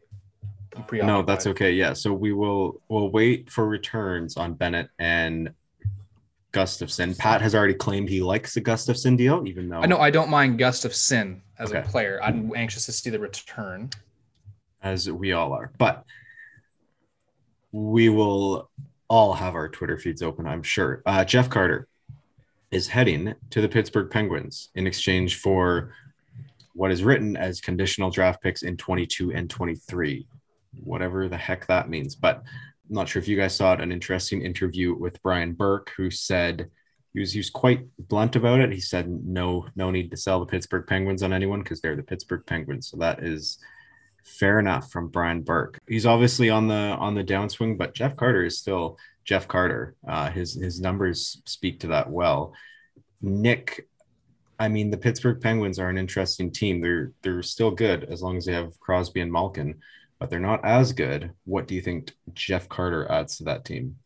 [0.87, 1.07] preoccupied.
[1.07, 1.73] No, that's okay.
[1.73, 5.53] Yeah, so we will we'll wait for returns on Bennett and
[6.55, 7.19] Gustafsson.
[7.19, 10.31] Pat has already claimed he likes the Gustafsson deal, even though I know I don't
[10.31, 12.21] mind Gustafsson as a player.
[12.23, 13.91] I'm anxious to see the return.
[14.83, 15.73] as we all are.
[15.79, 16.05] But
[17.73, 18.71] we will
[19.09, 21.03] all have our Twitter feeds open, I'm sure.
[21.05, 21.89] Uh, Jeff Carter
[22.71, 25.93] is heading to the Pittsburgh Penguins in exchange for
[26.75, 30.27] what is written as conditional draft picks in 22 and 23,
[30.83, 32.15] whatever the heck that means.
[32.15, 32.43] But
[32.89, 36.11] I'm not sure if you guys saw it, an interesting interview with Brian Burke, who
[36.11, 36.71] said
[37.13, 38.73] he was, he was quite blunt about it.
[38.73, 42.03] He said, no, no need to sell the Pittsburgh Penguins on anyone because they're the
[42.03, 42.89] Pittsburgh Penguins.
[42.89, 43.59] So that is
[44.25, 45.79] fair enough from Brian Burke.
[45.87, 49.95] He's obviously on the on the downswing, but Jeff Carter is still Jeff Carter.
[50.07, 52.53] Uh, his his numbers speak to that well.
[53.21, 53.87] Nick,
[54.59, 56.81] I mean, the Pittsburgh Penguins are an interesting team.
[56.81, 59.81] They're they're still good as long as they have Crosby and Malkin,
[60.19, 61.33] but they're not as good.
[61.45, 63.97] What do you think Jeff Carter adds to that team?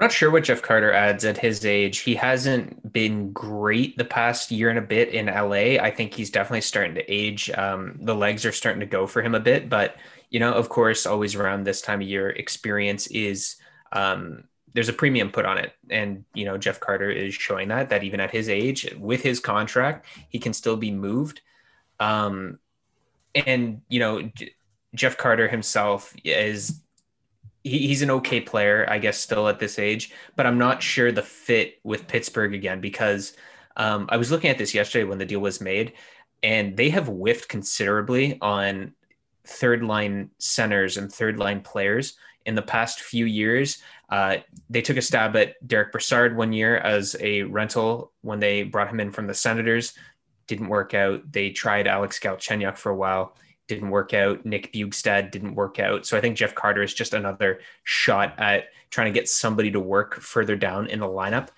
[0.00, 1.98] I'm not sure what Jeff Carter adds at his age.
[1.98, 5.76] He hasn't been great the past year and a bit in LA.
[5.78, 7.50] I think he's definitely starting to age.
[7.50, 9.96] Um, the legs are starting to go for him a bit, but
[10.30, 13.56] you know, of course, always around this time of year, experience is
[13.92, 17.90] um, there's a premium put on it, and you know, Jeff Carter is showing that
[17.90, 21.42] that even at his age, with his contract, he can still be moved.
[21.98, 22.58] Um,
[23.34, 24.30] and you know,
[24.94, 26.80] Jeff Carter himself is
[27.62, 31.12] he, he's an okay player, I guess, still at this age, but I'm not sure
[31.12, 33.34] the fit with Pittsburgh again because
[33.76, 35.92] um, I was looking at this yesterday when the deal was made,
[36.42, 38.94] and they have whiffed considerably on
[39.46, 43.78] third line centers and third line players in the past few years.
[44.08, 48.62] Uh, they took a stab at Derick Brassard one year as a rental when they
[48.62, 49.92] brought him in from the Senators.
[50.46, 51.30] Didn't work out.
[51.30, 53.36] They tried Alex Galchenyuk for a while
[53.70, 54.44] didn't work out.
[54.44, 56.04] Nick Bjugstad didn't work out.
[56.04, 59.78] So I think Jeff Carter is just another shot at trying to get somebody to
[59.78, 61.48] work further down in the lineup.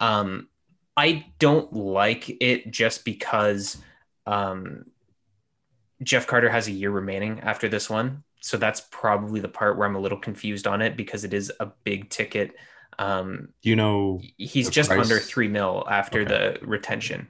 [0.00, 0.48] Um,
[0.96, 3.76] I don't like it just because
[4.26, 4.86] um,
[6.02, 8.24] Jeff Carter has a year remaining after this one.
[8.40, 11.52] So that's probably the part where I'm a little confused on it because it is
[11.60, 12.56] a big ticket.
[12.98, 14.22] Um, you know?
[14.38, 16.30] he's just price- under three mil after Okay.
[16.30, 17.28] the retention.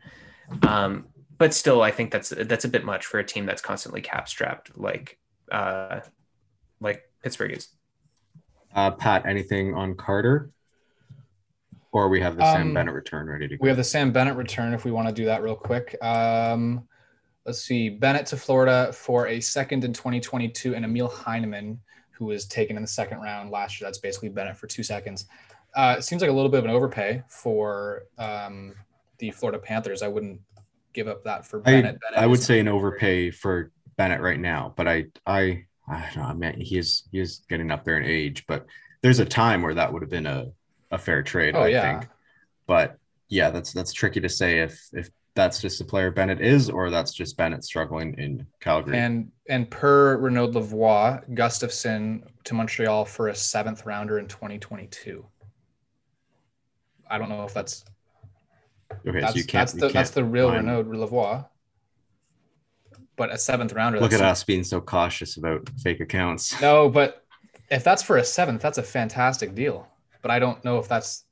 [0.62, 1.07] Um,
[1.38, 4.29] but still, I think that's that's a bit much for a team that's constantly cap
[4.29, 5.18] strapped like
[5.51, 6.01] uh,
[6.81, 7.68] like Pittsburgh is.
[8.74, 10.51] Uh, Pat, anything on Carter?
[11.90, 13.62] Or we have the Sam Um, Bennett return ready to go.
[13.62, 15.96] We have the Sam Bennett return if we want to do that real quick.
[16.03, 16.87] Um,
[17.46, 22.44] let's see, Bennett to Florida for a second in 2022, and Emil Heineman, who was
[22.44, 23.87] taken in the second round last year.
[23.87, 25.27] That's basically Bennett for two seconds.
[25.74, 28.74] Uh, it seems like a little bit of an overpay for um,
[29.18, 30.03] the Florida Panthers.
[30.03, 30.40] I wouldn't
[30.98, 31.84] give up that for Bennett.
[31.84, 36.11] I, Bennett I would say an overpay for Bennett right now, but I I I
[36.14, 36.22] don't know.
[36.22, 38.66] I mean, he is he is getting up there in age, but
[39.02, 40.48] there's a time where that would have been a,
[40.90, 41.54] a fair trade.
[41.54, 42.00] Oh, I yeah.
[42.00, 42.11] think,
[42.66, 46.68] but yeah, that's that's tricky to say if if that's just the player Bennett is,
[46.68, 48.98] or that's just Bennett struggling in Calgary.
[48.98, 55.24] And and per Renaud Lavoie, Gustafsson to Montreal for a seventh rounder in 2022.
[57.08, 57.84] I don't know if that's
[59.07, 59.61] okay, that's, so you can't.
[59.68, 61.46] that's the that's can't the real find- Renaud Lavoie.
[63.16, 63.98] But a seventh rounder.
[64.01, 66.61] Look at us being so cautious about fake accounts.
[66.62, 67.24] No, but
[67.68, 69.88] if that's for a seventh, that's a fantastic deal.
[70.22, 71.24] But I don't know if that's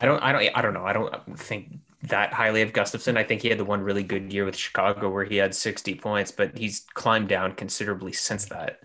[0.00, 0.84] I don't, I don't, I don't know.
[0.84, 3.16] I don't think that highly of Gustafsson.
[3.16, 5.94] I think he had the one really good year with Chicago where he had 60
[5.96, 8.80] points, but he's climbed down considerably since that.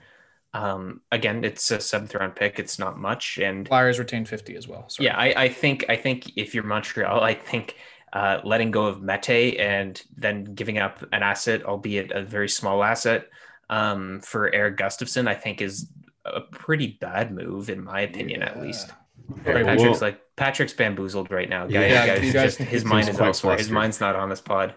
[0.53, 2.59] Um, again, it's a seventh round pick.
[2.59, 4.87] It's not much, and Flyers retained 50 as well.
[4.87, 5.07] Sorry.
[5.07, 7.75] yeah, I, I think, I think if you're Montreal, I think
[8.13, 12.83] uh, letting go of Mete and then giving up an asset, albeit a very small
[12.83, 13.29] asset,
[13.69, 15.89] um, for Erik Gustafsson, I think is
[16.25, 18.91] a pretty bad move in my opinion, at least.
[19.39, 21.65] Okay, Patrick's well, like Patrick's bamboozled right now.
[21.67, 21.81] Yeah.
[21.81, 23.57] Guys, Yeah, guys, guys- just, his mind is quite elsewhere.
[23.57, 24.75] His mind's not on this pod.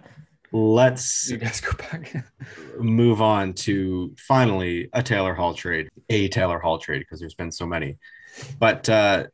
[0.52, 2.24] Let's You guys go back.
[2.78, 7.52] move on to finally a Taylor Hall trade, a Taylor Hall trade, because there's been
[7.52, 7.96] so many.
[8.58, 9.26] But uh,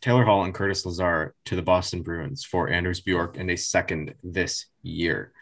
[0.00, 4.14] Taylor Hall and Curtis Lazar to the Boston Bruins for Anders Bjork and a second
[4.22, 5.32] this year.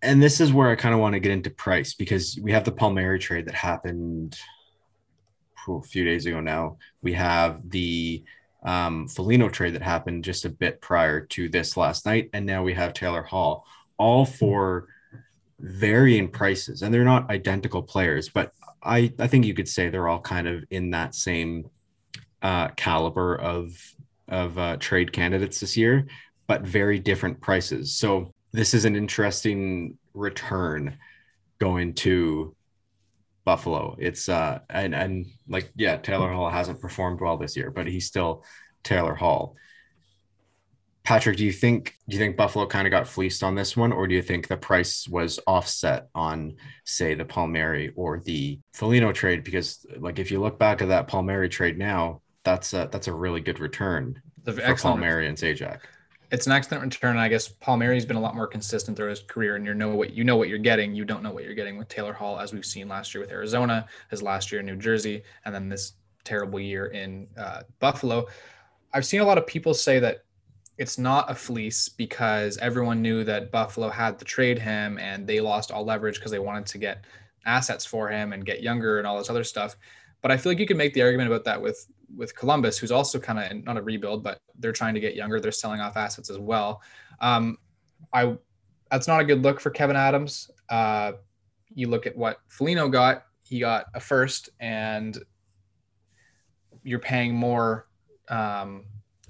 [0.00, 2.64] And this is where I kind of want to get into price because we have
[2.64, 4.36] the Palmieri trade that happened
[5.68, 6.78] a few days ago now.
[7.02, 8.24] We have the
[8.62, 12.30] um, Foligno trade that happened just a bit prior to this last night.
[12.32, 13.66] And now we have Taylor Hall,
[13.98, 14.86] all for
[15.58, 16.82] varying prices.
[16.82, 20.48] And they're not identical players, but I, I think you could say they're all kind
[20.48, 21.70] of in that same
[22.42, 23.76] uh, caliber of,
[24.28, 26.06] of uh, trade candidates this year,
[26.46, 27.94] but very different prices.
[27.94, 30.98] So this is an interesting return
[31.58, 32.54] going to
[33.44, 33.96] Buffalo.
[33.98, 38.06] It's uh and and like yeah, Taylor Hall hasn't performed well this year, but he's
[38.06, 38.44] still
[38.84, 39.56] Taylor Hall.
[41.04, 43.92] Patrick, do you think do you think Buffalo kind of got fleeced on this one,
[43.92, 49.12] or do you think the price was offset on, say, the Palmieri or the Foligno
[49.12, 49.42] trade?
[49.42, 53.12] Because like if you look back at that Palmieri trade now, that's a that's a
[53.12, 55.00] really good return The for excellent.
[55.00, 55.80] Palmieri and Zajac.
[56.32, 57.18] It's an excellent return.
[57.18, 60.14] I guess Palmieri's been a lot more consistent throughout his career, and you know what
[60.14, 60.94] you know what you're getting.
[60.94, 63.30] You don't know what you're getting with Taylor Hall, as we've seen last year with
[63.30, 65.92] Arizona, his last year in New Jersey, and then this
[66.24, 68.26] terrible year in uh, Buffalo.
[68.94, 70.24] I've seen a lot of people say that
[70.78, 75.38] it's not a fleece because everyone knew that Buffalo had to trade him, and they
[75.38, 77.04] lost all leverage because they wanted to get
[77.44, 79.76] assets for him and get younger and all this other stuff.
[80.22, 82.92] But I feel like you could make the argument about that with with Columbus, who's
[82.92, 85.40] also kind of not a rebuild, but they're trying to get younger.
[85.40, 86.82] They're selling off assets as well.
[87.20, 87.58] Um,
[88.12, 88.36] I
[88.90, 90.50] that's not a good look for Kevyn Adams.
[90.68, 91.12] Uh,
[91.74, 93.24] you look at what Foligno got.
[93.42, 95.18] He got a first, and
[96.82, 97.88] you're paying more.
[98.28, 98.84] Um,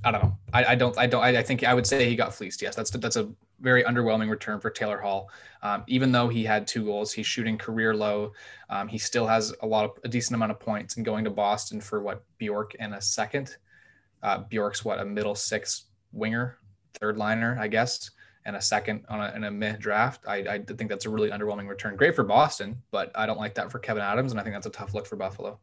[0.04, 0.38] I don't know.
[0.52, 0.98] I, I don't.
[0.98, 1.22] I don't.
[1.22, 2.60] I, I think I would say he got fleeced.
[2.60, 3.30] Yes, that's that's a
[3.62, 5.30] very underwhelming return for Taylor Hall.
[5.62, 8.32] Um, even though he had two goals, he's shooting career low.
[8.68, 11.30] Um, he still has a lot of a decent amount of points and going to
[11.30, 13.56] Boston for what Bjork and a second.
[14.22, 16.58] Uh, Bjork's what a middle six winger,
[16.94, 18.10] third liner, I guess,
[18.44, 20.24] and a second on a, in a mid draft.
[20.26, 21.96] I, I think that's a really underwhelming return.
[21.96, 24.66] Great for Boston, but I don't like that for Kevyn Adams, and I think that's
[24.66, 25.58] a tough look for Buffalo.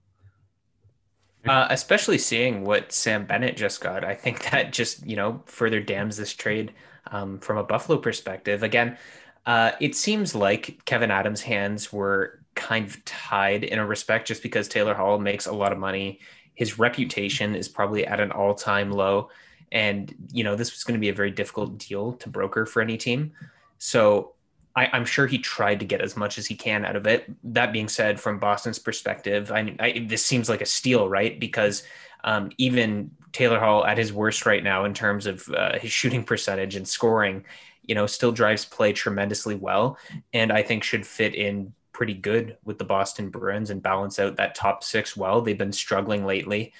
[1.46, 5.82] Uh, especially seeing what Sam Bennett just got, I think that just you know further
[5.82, 6.74] damns this trade
[7.08, 8.64] um, from a Buffalo perspective.
[8.64, 8.98] Again,
[9.46, 14.44] uh, it seems like Kevyn Adams' hands were kind of tied in a respect, just
[14.44, 16.20] because Taylor Hall makes a lot of money.
[16.54, 19.30] His reputation is probably at an all-time low,
[19.72, 22.82] and you know this was going to be a very difficult deal to broker for
[22.82, 23.32] any team.
[23.78, 24.34] So
[24.76, 27.32] I, I'm sure he tried to get as much as he can out of it.
[27.44, 31.40] That being said, from Boston's perspective, I, I this seems like a steal, right?
[31.40, 31.84] Because
[32.24, 36.24] um, even Taylor Hall at his worst right now in terms of uh, his shooting
[36.24, 37.46] percentage and scoring,
[37.84, 39.98] you know, still drives play tremendously well,
[40.34, 44.38] and I think should fit in pretty good with the Boston Bruins and balance out
[44.38, 45.42] that top six well.
[45.42, 46.74] They've been struggling lately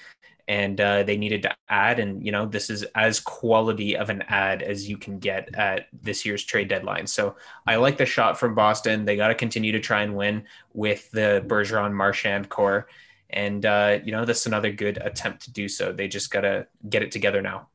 [0.48, 2.00] and uh, they needed to add.
[2.00, 5.88] And, you know, this is as quality of an ad as you can get at
[5.92, 7.06] this year's trade deadline.
[7.06, 9.04] So I like the shot from Boston.
[9.04, 12.88] They got to continue to try and win with the Bergeron Marchand core.
[13.32, 15.92] And, uh, you know, that's another good attempt to do so.
[15.92, 17.68] They just got to get it together now.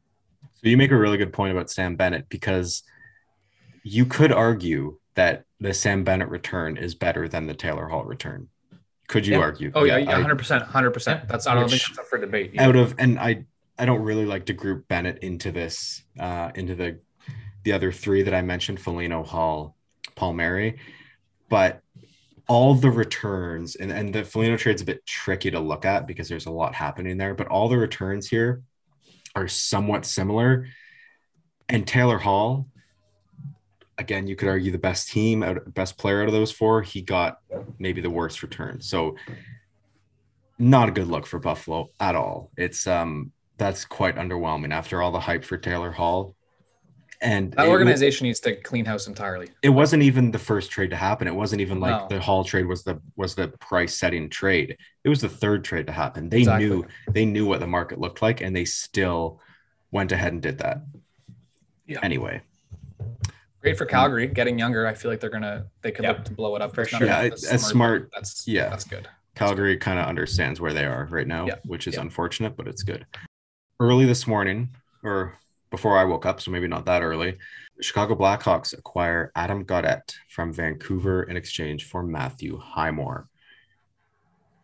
[0.55, 2.83] So you make a really good point about Sam Bennett because
[3.83, 8.49] you could argue that the Sam Bennett return is better than the Taylor Hall return.
[9.07, 9.41] Could you Yeah.
[9.41, 9.71] argue?
[9.75, 11.27] Oh yeah, I- hundred percent, hundred percent.
[11.27, 12.59] That's I don't think that's up for debate.
[12.59, 13.45] out of and I
[13.77, 16.99] I don't really like to group Bennett into this uh into the
[17.63, 19.75] the other three that I mentioned, Foligno, Hall,
[20.15, 20.79] Palmieri,
[21.49, 21.81] but
[22.47, 26.29] all the returns and, and the Foligno trade's a bit tricky to look at because
[26.29, 28.61] there's a lot happening there, but all the returns here
[29.35, 30.67] are somewhat similar.
[31.67, 32.67] And Taylor Hall,
[33.97, 37.39] again, you could argue the best team best player out of those four, he got
[37.79, 38.81] maybe the worst return.
[38.81, 39.15] So
[40.59, 42.51] not a good look for Buffalo at all.
[42.57, 46.34] It's um that's quite underwhelming after all the hype for Taylor Hall.
[47.21, 49.49] And that it- organization needs to clean house entirely.
[49.61, 51.27] it wasn't even the first trade to happen.
[51.27, 52.07] It wasn't even like No.
[52.17, 54.77] the Hall trade was the was the price setting trade.
[55.03, 56.29] It was the third trade to happen.
[56.29, 56.67] They Exactly.
[56.67, 59.39] knew they knew what the market looked like and they still
[59.91, 60.81] went ahead and did that.
[61.87, 61.99] Yeah.
[62.03, 62.41] Anyway,
[63.61, 64.85] Great for Calgary, getting younger.
[64.85, 67.05] I feel like they're gonna they could Yeah, look to blow it up for sure.
[67.07, 68.11] Yeah, a it- that's smart.
[68.13, 68.69] That's Yeah.
[68.69, 69.07] that's good.
[69.35, 71.55] Calgary kind of understands where they are right now, Yeah.
[71.65, 72.01] which is Yeah.
[72.01, 73.05] unfortunate, but it's good.
[73.79, 74.69] Early this morning,
[75.03, 75.37] or
[75.75, 77.37] before I woke up, so maybe not that early,
[77.81, 83.27] Chicago Blackhawks acquire Adam Gaudette from Vancouver in exchange for Matthew Highmore.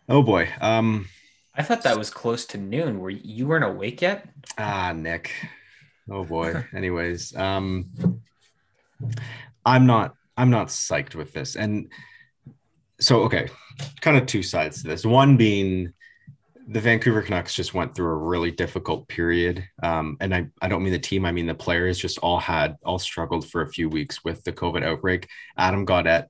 [0.07, 0.47] Oh boy.
[0.61, 1.09] Um
[1.53, 2.99] I thought that was close to noon.
[2.99, 4.29] Were you weren't awake yet?
[4.57, 5.33] ah Nick.
[6.09, 6.65] Oh boy.
[6.73, 7.91] Anyways, um
[9.65, 11.57] I'm not I'm not psyched with this.
[11.57, 11.91] And
[13.01, 13.49] so okay,
[13.99, 15.05] kind of two sides to this.
[15.05, 15.91] One being
[16.71, 19.67] the Vancouver Canucks just went through a really difficult period.
[19.83, 22.77] Um, and I, I don't mean the team, I mean the players just all had
[22.85, 25.27] all struggled for a few weeks with the COVID outbreak.
[25.57, 26.27] Adam Gaudette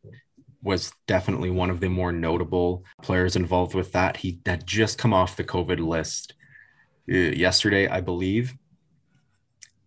[0.63, 4.17] was definitely one of the more notable players involved with that.
[4.17, 6.33] He had just come off the COVID list
[7.07, 8.55] uh, yesterday, I believe.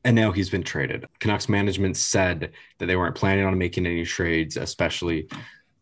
[0.04, 1.04] And now he's been traded.
[1.18, 5.28] Canucks management said that they weren't planning on making any trades, especially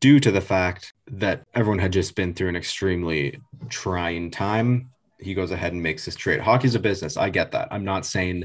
[0.03, 3.39] due to the fact that everyone had just been through an extremely
[3.69, 4.91] trying time.
[5.21, 6.41] He goes ahead and makes this trade.
[6.41, 7.17] Hockey's a business.
[7.17, 7.69] I get that.
[7.71, 8.45] I'm not saying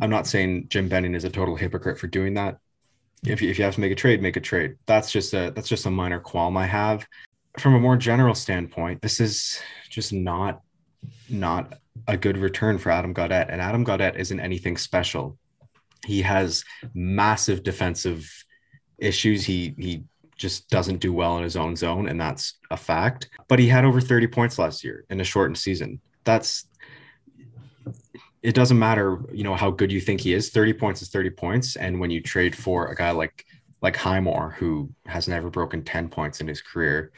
[0.00, 2.58] I'm not saying Jim Benning is a total hypocrite for doing that.
[3.26, 4.76] If you, if you have to make a trade, make a trade.
[4.86, 7.06] That's just a that's just a minor qualm I have.
[7.58, 10.62] From a more general standpoint, this is just not
[11.28, 13.48] not a good return for Adam Gaudette.
[13.48, 15.38] And Adam Gaudette isn't anything special.
[16.06, 18.44] He has massive defensive
[18.98, 19.44] issues.
[19.44, 20.04] He he
[20.36, 23.28] just doesn't do well in his own zone, and that's a fact.
[23.48, 26.00] But he had over 30 points last year in a shortened season.
[26.24, 26.66] That's
[28.42, 30.50] it doesn't matter, you know, how good you think he is.
[30.50, 31.76] 30 points is 30 points.
[31.76, 33.44] And when you trade for a guy like
[33.80, 37.12] like Highmore, who has never broken 10 points in his career,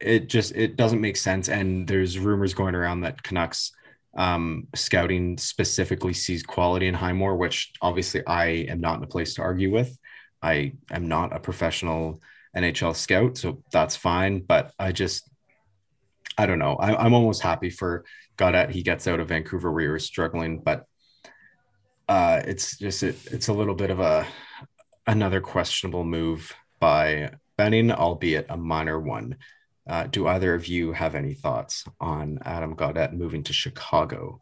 [0.00, 1.48] it just it doesn't make sense.
[1.48, 3.72] And there's rumors going around that Canucks
[4.16, 9.34] um, scouting specifically sees quality in Highmore, which obviously I am not in a place
[9.34, 9.98] to argue with.
[10.42, 12.20] I am not a professional
[12.56, 14.40] NHL scout, so that's fine.
[14.40, 15.28] But I just,
[16.38, 16.74] I don't know.
[16.76, 18.04] I, I'm almost happy for
[18.36, 18.70] Gaudette.
[18.70, 20.84] He gets out of Vancouver where he was struggling, but
[22.08, 24.26] uh, it's just it, it's a little bit of a
[25.06, 29.36] another questionable move by Benning, albeit a minor one.
[29.88, 34.40] Uh, do either of you have any thoughts on Adam Gaudette moving to Chicago?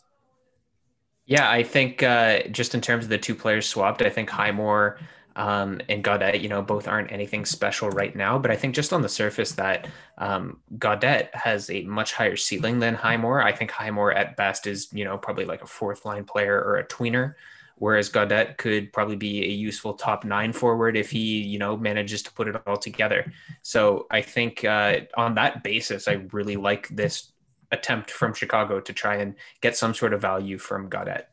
[1.26, 4.98] Yeah, I think uh, just in terms of the two players swapped, I think Highmore
[5.36, 8.38] um, and Gaudette, you know, both aren't anything special right now.
[8.38, 12.78] But I think just on the surface that um, Gaudette has a much higher ceiling
[12.78, 13.42] than Highmore.
[13.42, 16.76] I think Highmore at best is, you know, probably like a fourth line player or
[16.76, 17.34] a tweener.
[17.76, 22.22] Whereas Gaudette could probably be a useful top nine forward if he, you know, manages
[22.22, 23.32] to put it all together.
[23.62, 27.32] So I think uh, on that basis, I really like this
[27.72, 31.24] attempt from Chicago to try and get some sort of value from Gaudette.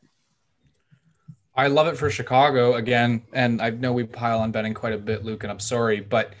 [1.54, 4.98] I love it for Chicago again, and I know we pile on Benning quite a
[4.98, 6.32] bit, Luke, and I'm sorry, but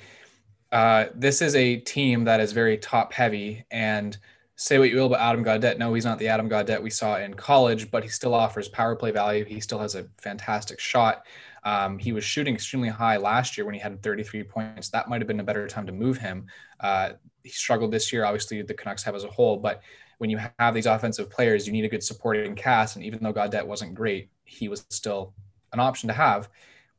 [0.72, 3.64] uh, this is a team that is very top heavy.
[3.70, 4.16] And
[4.56, 7.18] say what you will about Adam Gaudette, no, he's not the Adam Gaudette we saw
[7.18, 9.44] in college, but he still offers power play value.
[9.44, 11.26] He still has a fantastic shot.
[11.64, 14.88] Um, he was shooting extremely high last year when he had 33 points.
[14.88, 16.46] That might have been a better time to move him.
[16.80, 17.10] Uh,
[17.42, 18.24] he struggled this year.
[18.24, 19.82] Obviously, the Canucks have as a whole, but
[20.22, 22.94] when you have these offensive players, you need a good supporting cast.
[22.94, 25.34] And even though Gaudette wasn't great, he was still
[25.72, 26.48] an option to have.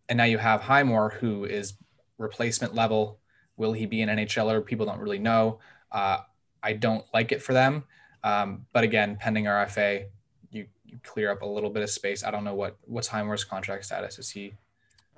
[0.10, 1.76] And now you have Highmore, who is
[2.18, 3.20] replacement level.
[3.56, 4.66] Will he be an NHLer?
[4.66, 5.60] People don't really know.
[5.90, 6.18] Uh,
[6.62, 7.86] I don't like it for them.
[8.26, 10.08] Um, but again, pending RFA,
[10.52, 12.26] you, you clear up a little bit of space.
[12.26, 14.20] I don't know what what's Highmore's contract status.
[14.20, 14.56] Is he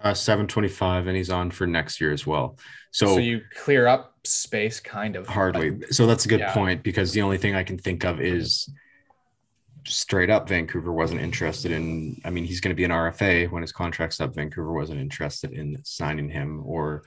[0.03, 2.57] Uh, 725, and he's on for next year as well.
[2.91, 5.81] So, so you clear up space kind of hardly.
[5.91, 6.53] So that's a good Yeah.
[6.53, 8.69] point because the only thing I can think of is
[9.87, 12.21] straight up Vancouver wasn't interested in.
[12.25, 14.35] I mean, he's going to be an RFA when his contract's up.
[14.35, 17.03] Vancouver wasn't interested in signing him or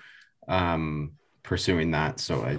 [0.49, 1.13] um,
[1.43, 2.21] pursuing that.
[2.21, 2.59] So I,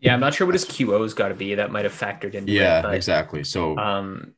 [0.00, 1.54] yeah, I'm not sure what his QO's got to be.
[1.54, 2.82] That might have factored into yeah, it.
[2.82, 3.42] but, exactly.
[3.44, 4.34] So Um,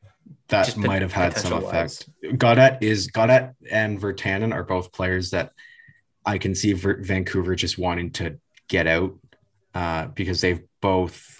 [0.49, 2.09] that might have had some effect.
[2.23, 5.51] Gaudette is Gaudette and Virtanen are both players that
[6.25, 9.17] I can see Ver- Vancouver just wanting to get out
[9.73, 11.39] uh, because they've both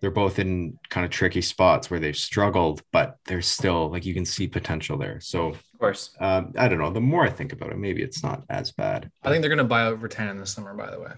[0.00, 4.12] they're both in kind of tricky spots where they've struggled, but there's still like you
[4.12, 5.18] can see potential there.
[5.20, 6.10] So of course.
[6.20, 6.90] um, I don't know.
[6.90, 9.10] The more I think about it, maybe it's not as bad.
[9.22, 10.74] I think they're going to buy out Virtanen this summer.
[10.74, 11.12] By the way,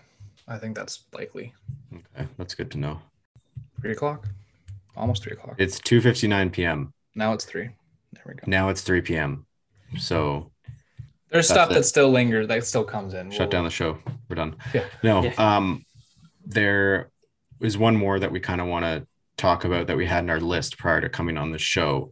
[0.47, 1.53] I think that's likely.
[1.93, 3.01] Okay, that's good to know.
[3.81, 4.29] Three o'clock,
[4.97, 5.57] almost three o'clock.
[5.59, 6.93] It's 2:59 p.m.
[7.15, 7.71] now it's three.
[8.13, 8.45] There we go.
[8.47, 9.47] Now it's 3 p.m.
[9.99, 10.51] So
[11.31, 11.75] There's stuff it.
[11.75, 13.31] that still lingers that still comes in.
[13.31, 13.99] shut down the show.
[14.29, 14.57] We're done.
[14.73, 14.85] Yeah.
[15.03, 15.23] No.
[15.23, 15.35] Yeah.
[15.37, 15.85] Um,
[16.45, 17.11] there
[17.61, 20.31] is one more that we kind of want to talk about that we had in
[20.31, 22.11] our list prior to coming on the show.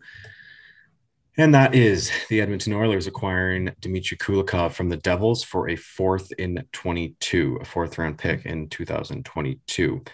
[1.37, 6.31] And that is the Edmonton Oilers acquiring Dmitry Kulikov from the Devils for a fourth
[6.39, 10.05] in 22, a fourth round pick in 2022.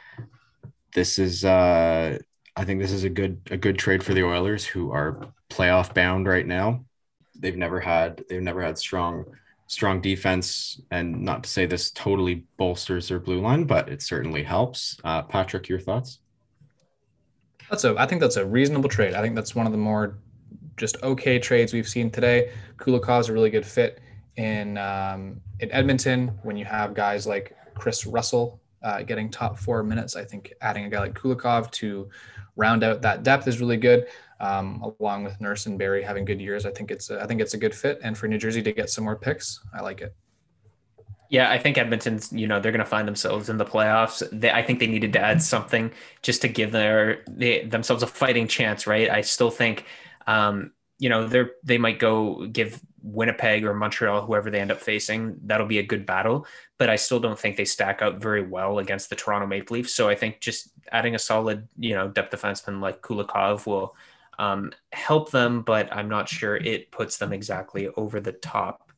[0.94, 2.18] This is uh
[2.56, 5.94] I think this is a good a good trade for the Oilers who are playoff
[5.94, 6.84] bound right now.
[7.38, 9.24] They've never had they've never had strong
[9.70, 14.42] strong defense and not to say this totally bolsters their blue line, but it certainly
[14.42, 14.98] helps.
[15.04, 16.18] Uh, Patrick, your thoughts?
[17.70, 17.94] That's a.
[17.96, 19.14] I think that's a reasonable trade.
[19.14, 20.18] I think that's one of the more
[20.76, 22.52] just okay trades we've seen today.
[22.78, 24.00] Kulikov's a really good fit
[24.36, 26.28] in um, in Edmonton.
[26.42, 30.84] When you have guys like Kris Russell uh, getting top four minutes, I think adding
[30.84, 32.08] a guy like Kulikov to
[32.56, 34.06] round out that depth is really good.
[34.40, 37.40] Um, along with Nurse and Barry having good years, I think it's a, I think
[37.40, 38.00] it's a good fit.
[38.02, 40.14] And for New Jersey to get some more picks, I like it.
[41.28, 44.26] Yeah, I think Edmonton's, you know, they're going to find themselves in the playoffs.
[44.32, 48.06] They, I think they needed to add something just to give their they, themselves a
[48.06, 49.08] fighting chance, right?
[49.08, 49.84] I still think,
[50.26, 54.78] um, you know, they're they might go give Winnipeg or Montreal, whoever they end up
[54.78, 56.46] facing, that'll be a good battle.
[56.78, 59.94] But I still don't think they stack up very well against the Toronto Maple Leafs.
[59.94, 63.96] So I think just adding a solid, you know, depth defenseman like Kulikov will
[64.38, 68.92] um, help them, but I'm not sure it puts them exactly over the top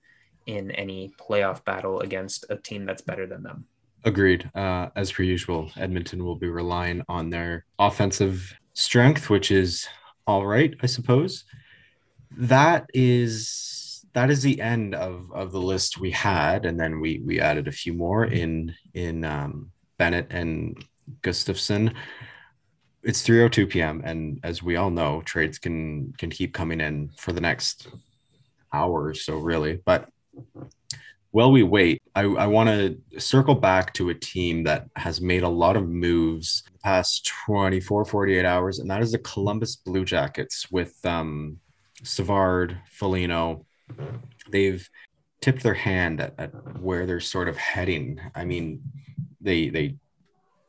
[0.47, 3.65] in any playoff battle against a team that's better than them.
[4.05, 4.51] Agreed.
[4.57, 9.87] Uh, as per usual, Edmonton will be relying on their offensive strength, which is
[10.27, 11.45] all right, I suppose.
[12.37, 17.21] That is that is the end of of the list we had, and then we
[17.25, 20.85] we added a few more in in um, Bennett and
[21.23, 21.95] Gustafsson.
[23.03, 24.03] It's 3:02 p.m.
[24.05, 27.89] and as we all know, trades can can keep coming in for the next
[28.73, 29.81] hour or so, really.
[29.85, 30.09] But
[31.33, 35.43] while we wait, I, I want to circle back to a team that has made
[35.43, 40.05] a lot of moves the past 24, 48 hours, and that is the Columbus Blue
[40.05, 41.59] Jackets with um,
[42.03, 43.67] Savard, Foligno.
[44.51, 44.89] They've
[45.41, 48.21] tipped their hand at, at where they're sort of heading.
[48.35, 48.83] I mean,
[49.41, 49.97] they they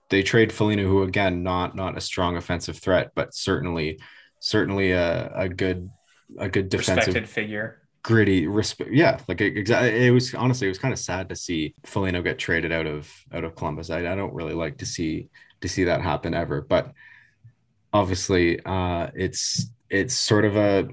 [0.09, 3.99] they trade Foligno, who again not not a strong offensive threat, but certainly
[4.39, 5.89] certainly a, a good
[6.37, 7.81] a good defensive Respected figure.
[8.01, 11.73] gritty respect yeah like exactly it was honestly it was kind of sad to see
[11.85, 15.29] Foligno get traded out of out of Columbus I, I don't really like to see
[15.61, 16.91] to see that happen ever but
[17.93, 20.89] obviously uh it's it's sort of a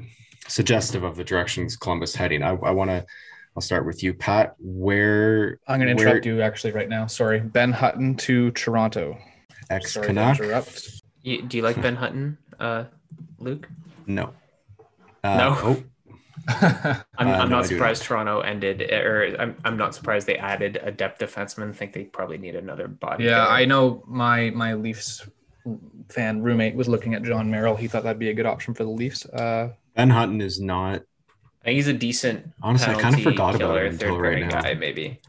[0.50, 3.04] suggestive of the directions Columbus heading I, I want to
[3.56, 7.06] I'll start with you Pat where I'm going to where- interrupt you actually right now.
[7.06, 9.18] Sorry, Ben Hutton to Toronto.
[9.70, 11.02] ex Sorry to Canuck interrupt.
[11.22, 12.84] You, do you like Ben Hutton, uh,
[13.38, 13.68] Luke?
[14.06, 14.32] no
[15.24, 15.56] uh, No.
[15.62, 15.82] oh,
[16.48, 20.80] I'm, Uh, I'm no, not surprised Toronto ended, or I'm, I'm not surprised they added
[20.82, 21.70] a depth defenseman.
[21.70, 23.24] I think they probably need another body.
[23.24, 23.48] Yeah, there.
[23.48, 25.28] I know my my Leafs
[26.08, 27.76] fan roommate was looking at Jon Merrill.
[27.76, 29.26] He thought that'd be a good option for the Leafs.
[29.26, 31.02] Uh, Ben Hutton is not
[31.62, 32.52] I think he's a decent.
[32.62, 34.62] Honestly, I kinda penalty forgot about him until third right now.
[34.62, 35.20] Guy, maybe.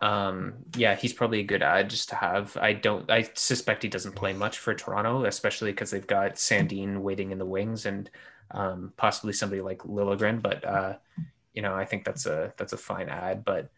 [0.00, 2.56] Um, yeah, he's probably a good ad just to have.
[2.56, 3.10] I don't.
[3.10, 7.38] I suspect he doesn't play much for Toronto, especially because they've got Sandin waiting in
[7.38, 8.10] the wings and
[8.50, 10.42] um, possibly somebody like Liljegren.
[10.42, 10.96] But uh,
[11.54, 13.46] you know, I think that's a that's a fine ad.
[13.46, 13.70] But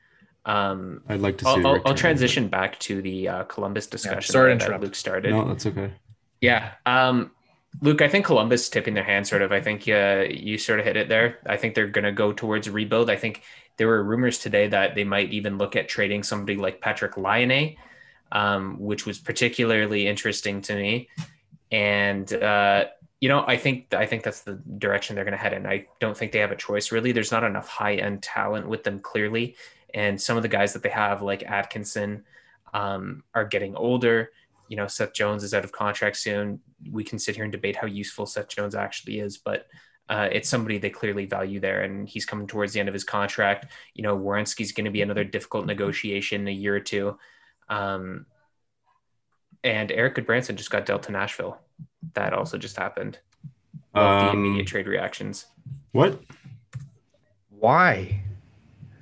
[0.45, 4.33] um, I'd like to see I'll, I'll, I'll transition back to the uh, Columbus discussion
[4.33, 4.85] sorry to that interrupt.
[4.85, 5.31] Luke started.
[5.31, 5.93] no that's okay
[6.41, 6.73] Yeah.
[6.85, 7.31] Um,
[7.81, 9.53] Luke, I think Columbus tipping their hand sort of.
[9.53, 11.39] I think uh, you sort of hit it there.
[11.47, 13.09] I think they're going to go towards rebuild.
[13.09, 13.43] I think
[13.77, 17.77] there were rumors today that they might even look at trading somebody like Patrik Laine,
[18.33, 21.09] um, which was particularly interesting to me.
[21.71, 22.87] And uh,
[23.21, 25.67] you know, I think I think that's the direction they're going to head in.
[25.67, 27.13] I don't think they have a choice really.
[27.13, 29.57] There's not enough high end talent with them clearly,
[29.95, 32.25] and some of the guys that they have, like Atkinson,
[32.75, 34.33] um, are getting older
[34.71, 36.61] you know, Seth Jones is out of contract soon.
[36.89, 39.67] We can sit here and debate how useful Seth Jones actually is, but
[40.09, 43.03] uh, it's somebody they clearly value there, and he's coming towards the end of his
[43.03, 43.67] contract.
[43.95, 47.19] You know, Werenski's going to be another difficult negotiation in a year or two.
[47.69, 48.27] Um,
[49.65, 51.59] and Erik Gudbranson just got dealt to Nashville.
[52.15, 53.19] That also just happened.
[53.93, 55.47] Love the Um, immediate trade reactions.
[55.91, 56.21] What?
[57.49, 58.23] Why?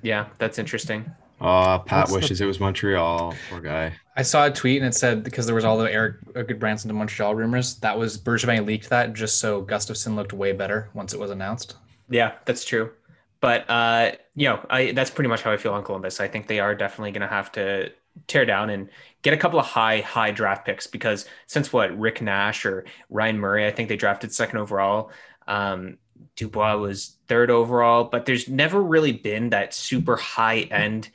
[0.01, 1.11] Yeah, that's interesting.
[1.41, 3.35] Uh, Pat What's the- wishes it was Montreal.
[3.49, 3.93] Poor guy.
[4.15, 6.87] I saw a tweet and it said because there was all the Erik uh, Gudbranson
[6.87, 7.75] to Montreal rumors.
[7.79, 11.75] That was Bergevin leaked that just so Gustafsson looked way better once it was announced.
[12.09, 12.91] Yeah, that's true.
[13.39, 16.19] But uh, you know, I that's pretty much how I feel on Columbus.
[16.19, 17.91] I think they are definitely going to have to
[18.27, 18.89] tear down and
[19.21, 23.39] get a couple of high high draft picks because since what Rick Nash or Ryan
[23.39, 25.11] Murray, I think they drafted second overall.
[25.47, 25.97] Um,
[26.35, 31.09] Dubois was third overall, but there's never really been that super high end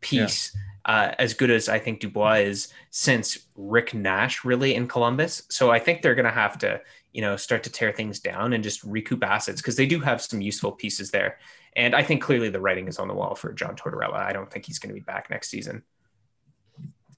[0.00, 5.42] piece uh, as good as I think Dubois is since Rick Nash really in Columbus.
[5.50, 6.80] So I think they're going to have to
[7.12, 10.20] you know start to tear things down and just recoup assets because they do have
[10.22, 11.38] some useful pieces there.
[11.74, 14.14] And I think clearly the writing is on the wall for John Tortorella.
[14.14, 15.82] I don't think he's going to be back next season.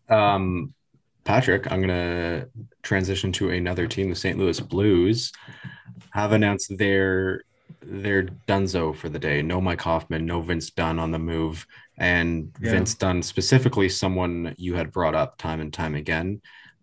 [0.09, 0.75] Um,
[1.25, 2.47] Patrick, I'm gonna
[2.83, 4.09] transition to another team.
[4.09, 4.39] The St.
[4.39, 5.31] Louis Blues
[6.13, 7.43] have announced their
[7.83, 9.43] their Dunzo for the day.
[9.43, 11.67] No Mike Hoffman, no Vince Dunn on the move,
[11.99, 12.73] and Yeah.
[12.73, 16.41] Vince Dunn specifically, someone you had brought up time and time again.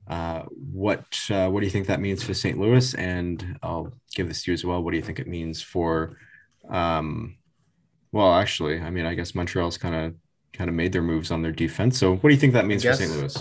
[0.07, 2.59] Uh, what uh, what do you think that means for St.
[2.59, 2.93] Louis?
[2.95, 4.83] And I'll give this to you as well.
[4.83, 6.17] What do you think it means for?
[6.69, 7.37] Um,
[8.11, 10.15] well, actually, I mean, I guess Montreal's kind of
[10.53, 11.97] kind of made their moves on their defense.
[11.97, 13.11] So, what do you think that means for St.
[13.11, 13.35] Louis?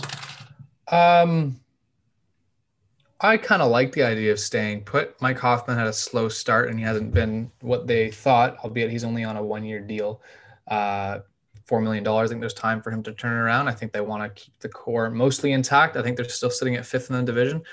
[0.87, 1.59] Um,
[3.21, 5.19] I kind of like the idea of staying put.
[5.21, 9.03] Mike Hoffman had a slow start and he hasn't been what they thought, albeit he's
[9.03, 10.21] only on a one year deal.
[10.67, 11.19] Uh,
[11.69, 12.07] $4 million.
[12.07, 13.67] I think there's time for him to turn around.
[13.67, 15.97] I think they want to keep the core mostly intact.
[15.97, 17.63] I think they're still sitting at fifth in the division.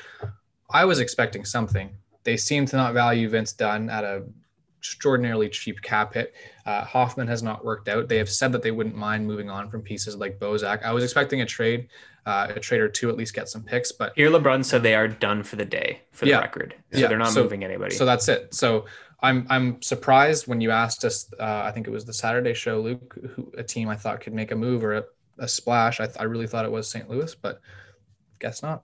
[0.71, 1.91] I was expecting something.
[2.25, 4.25] They seem to not value Vince Dunn at a
[4.83, 6.35] extraordinarily cheap cap hit.
[6.67, 8.09] Uh, Hoffman has not worked out.
[8.09, 10.83] They have said that they wouldn't mind moving on from pieces like Bozak.
[10.85, 11.87] I was expecting a trade,
[12.27, 14.97] uh, a trade or two at least get some picks, but Here, LeBron said they
[14.97, 16.41] are done for the day, for the Yeah.
[16.41, 16.75] record.
[16.93, 17.07] So Yeah.
[17.07, 17.95] they're not So- moving anybody.
[17.95, 18.53] so that's it.
[18.55, 18.87] So
[19.23, 21.33] I'm I'm surprised when you asked us.
[21.39, 24.35] Uh, I think it was the Saturday show, Luke, who, a team I thought could
[24.35, 25.05] make a move or a,
[25.39, 26.01] a splash.
[26.01, 27.09] I, th- I really thought it was St.
[27.09, 27.61] Louis, but
[28.41, 28.83] guess not.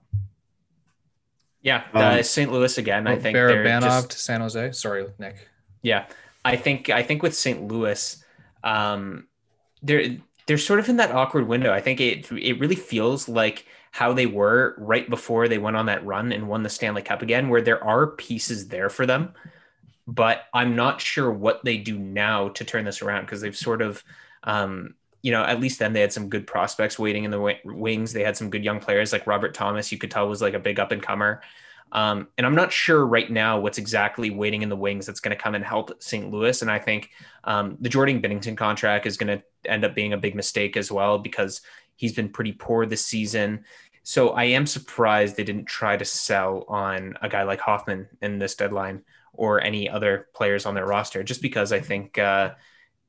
[1.61, 2.49] yeah, Um, uh, St.
[2.53, 3.05] Louis again.
[3.05, 4.71] I think they're Barabanov just, to San Jose.
[4.71, 5.49] Sorry, Nick.
[5.81, 6.05] Yeah,
[6.43, 7.67] I think I think with St.
[7.67, 8.23] Louis,
[8.63, 9.27] um,
[9.81, 10.17] they're
[10.47, 11.71] they're sort of in that awkward window.
[11.71, 15.87] I think it it really feels like how they were right before they went on
[15.87, 19.33] that run and won the Stanley Cup again, where there are pieces there for them,
[20.07, 23.81] but I'm not sure what they do now to turn this around because they've sort
[23.81, 24.03] of.
[24.43, 28.13] Um, you know, at least then they had some good prospects waiting in the wings.
[28.13, 29.91] They had some good young players like Robert Thomas.
[29.91, 31.41] You could tell was like a big up and comer.
[31.91, 35.35] Um, and I'm not sure right now what's exactly waiting in the wings that's going
[35.35, 36.29] to come and help St.
[36.29, 36.61] Louis.
[36.61, 37.09] And I think
[37.43, 40.91] um, the Jordan Binnington contract is going to end up being a big mistake as
[40.91, 41.61] well because
[41.95, 43.63] he's been pretty poor this season.
[44.03, 48.39] So I am surprised they didn't try to sell on a guy like Hoffman in
[48.39, 52.53] this deadline or any other players on their roster, just because I think uh,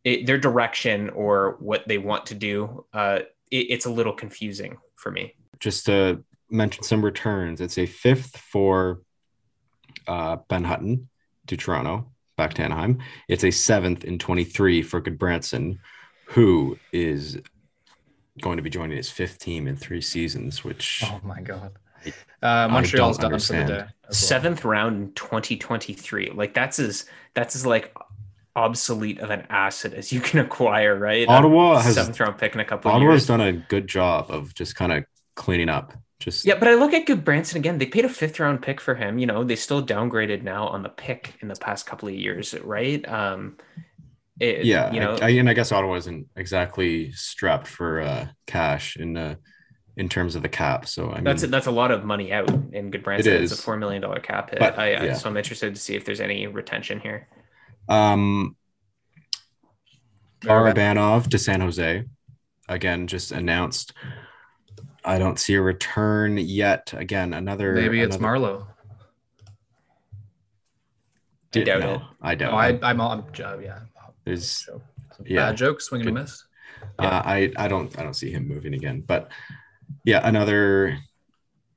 [0.04, 3.20] it, their direction or what they want to do, uh,
[3.50, 5.34] it, it's a little confusing for me.
[5.58, 9.00] just to mention some returns, it's a fifth for
[10.06, 11.08] uh, Ben Hutton
[11.46, 12.98] to Toronto, back to Anaheim.
[13.28, 15.78] It's a seventh in 23 for Gudbranson,
[16.26, 17.38] who is
[18.40, 21.72] going to be joining his fifth team in three seasons, which Oh my God.
[22.42, 23.74] Uh, Montreal's don't done for the day.
[23.74, 23.88] well.
[24.10, 27.94] seventh round in 2023 like that's as that's as like
[28.56, 32.54] obsolete of an asset as you can acquire right A Ottawa has seventh round pick
[32.54, 35.04] in a couple of Ottawa's done a good job of just kind of
[35.36, 35.92] cleaning up.
[36.20, 38.94] Just yeah but i look at Gudbranson again they paid a fifth round pick for
[38.94, 42.14] him you know they still downgraded now on the pick in the past couple of
[42.14, 43.56] years right um
[44.38, 48.28] it, yeah, you know I, I, and I guess Ottawa isn't exactly strapped for uh,
[48.46, 49.34] cash in uh,
[49.98, 50.88] in terms of the cap.
[50.88, 53.76] So I mean, that's that's a lot of money out in Gudbranson it's a four
[53.76, 55.14] million dollar cap hit But, I, I yeah.
[55.14, 57.28] so i'm interested to see if there's any retention here
[57.88, 58.56] Um.
[60.40, 62.04] Barabanov to San Jose,
[62.66, 63.92] again, just announced.
[65.04, 66.92] I don't see a return yet.
[66.96, 67.72] Again, another.
[67.74, 68.66] Maybe it's another- Marleau.
[71.54, 72.00] I doubt no, it.
[72.22, 72.52] I doubt.
[72.52, 72.80] Oh, I, it.
[72.82, 73.80] I'm, I'm, uh, yeah.
[74.24, 74.80] There's, Some
[75.26, 75.48] Yeah.
[75.48, 76.20] Bad joke, swing and a Good.
[76.20, 76.44] miss.
[76.98, 79.02] uh, I, I don't, I don't see him moving again.
[79.04, 79.30] But
[80.04, 80.96] yeah, another,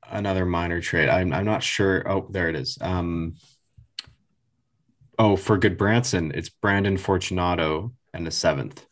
[0.08, 1.08] another minor trade.
[1.08, 2.08] I'm, I'm not sure.
[2.10, 2.78] Oh, there it is.
[2.80, 3.36] Um.
[5.16, 8.84] Oh, for Gudbranson, it's Brandon Fortunato and the seventh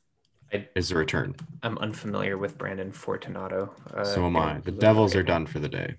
[0.53, 1.34] I- is the return.
[1.62, 4.59] i'm unfamiliar with brandon fortunato uh, so am I.
[4.61, 5.94] The Devils are done for the day.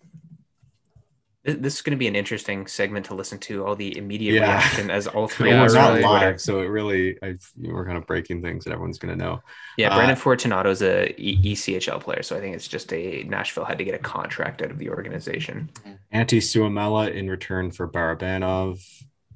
[1.46, 3.66] This is going to be an interesting segment to listen to.
[3.66, 4.44] All the immediate Yeah.
[4.44, 6.08] reaction as all three of us not are on Twitter.
[6.08, 9.42] live, so it really I've, we're kind of breaking things that everyone's going to know.
[9.78, 13.24] Yeah, Uh, Brandon Fortunato is a E- ECHL player, so I think it's just a
[13.24, 15.70] Nashville had to get a contract out of the organization.
[16.14, 18.80] Antti Suomela in return for Barabanov.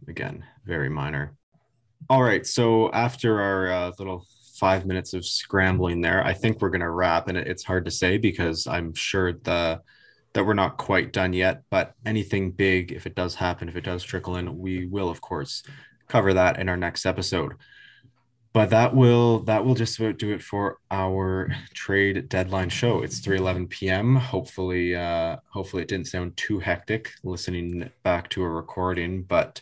[0.08, 1.34] Again, very minor.
[2.10, 2.46] All right.
[2.46, 4.26] So after our uh, little
[4.60, 7.28] five minutes of scrambling there, I think we're going to wrap.
[7.28, 9.82] And it's hard to say because I'm sure the
[10.34, 11.64] that we're not quite done yet.
[11.70, 15.22] But anything big, if it does happen, if it does trickle in, we will of
[15.22, 15.64] course
[16.08, 17.54] cover that in our next episode.
[18.54, 23.04] But that will that will just about do it for our trade deadline show.
[23.04, 24.16] It's 3:11 p.m.
[24.16, 29.24] Hopefully, uh, hopefully it didn't sound too hectic listening back to a recording.
[29.24, 29.62] But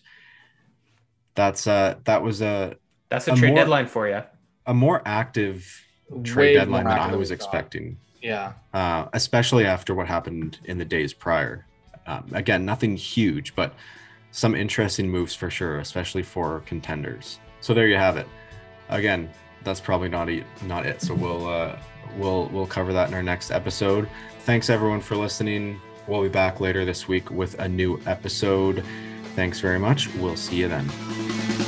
[1.36, 2.76] that's uh that was a
[3.10, 4.22] That's a, A trade more- deadline for you.
[4.66, 5.84] A more active
[6.24, 7.34] trade Way deadline than I was than we thought.
[7.34, 7.97] expecting.
[8.22, 8.53] Yeah.
[8.74, 11.66] uh, especially after what happened in the days prior.
[12.07, 13.74] Um, again, nothing huge, but
[14.32, 17.39] some interesting moves for sure, especially for contenders.
[17.61, 18.28] So there you have it.
[18.89, 19.30] Again,
[19.63, 20.43] that's probably not it.
[20.63, 21.01] Not it.
[21.01, 21.78] So we'll uh,
[22.18, 24.09] we'll we'll cover that in our next episode.
[24.41, 25.80] Thanks everyone for listening.
[26.07, 28.84] We'll be back later this week with a new episode.
[29.36, 30.13] Thanks very much.
[30.16, 31.64] We'll see you then.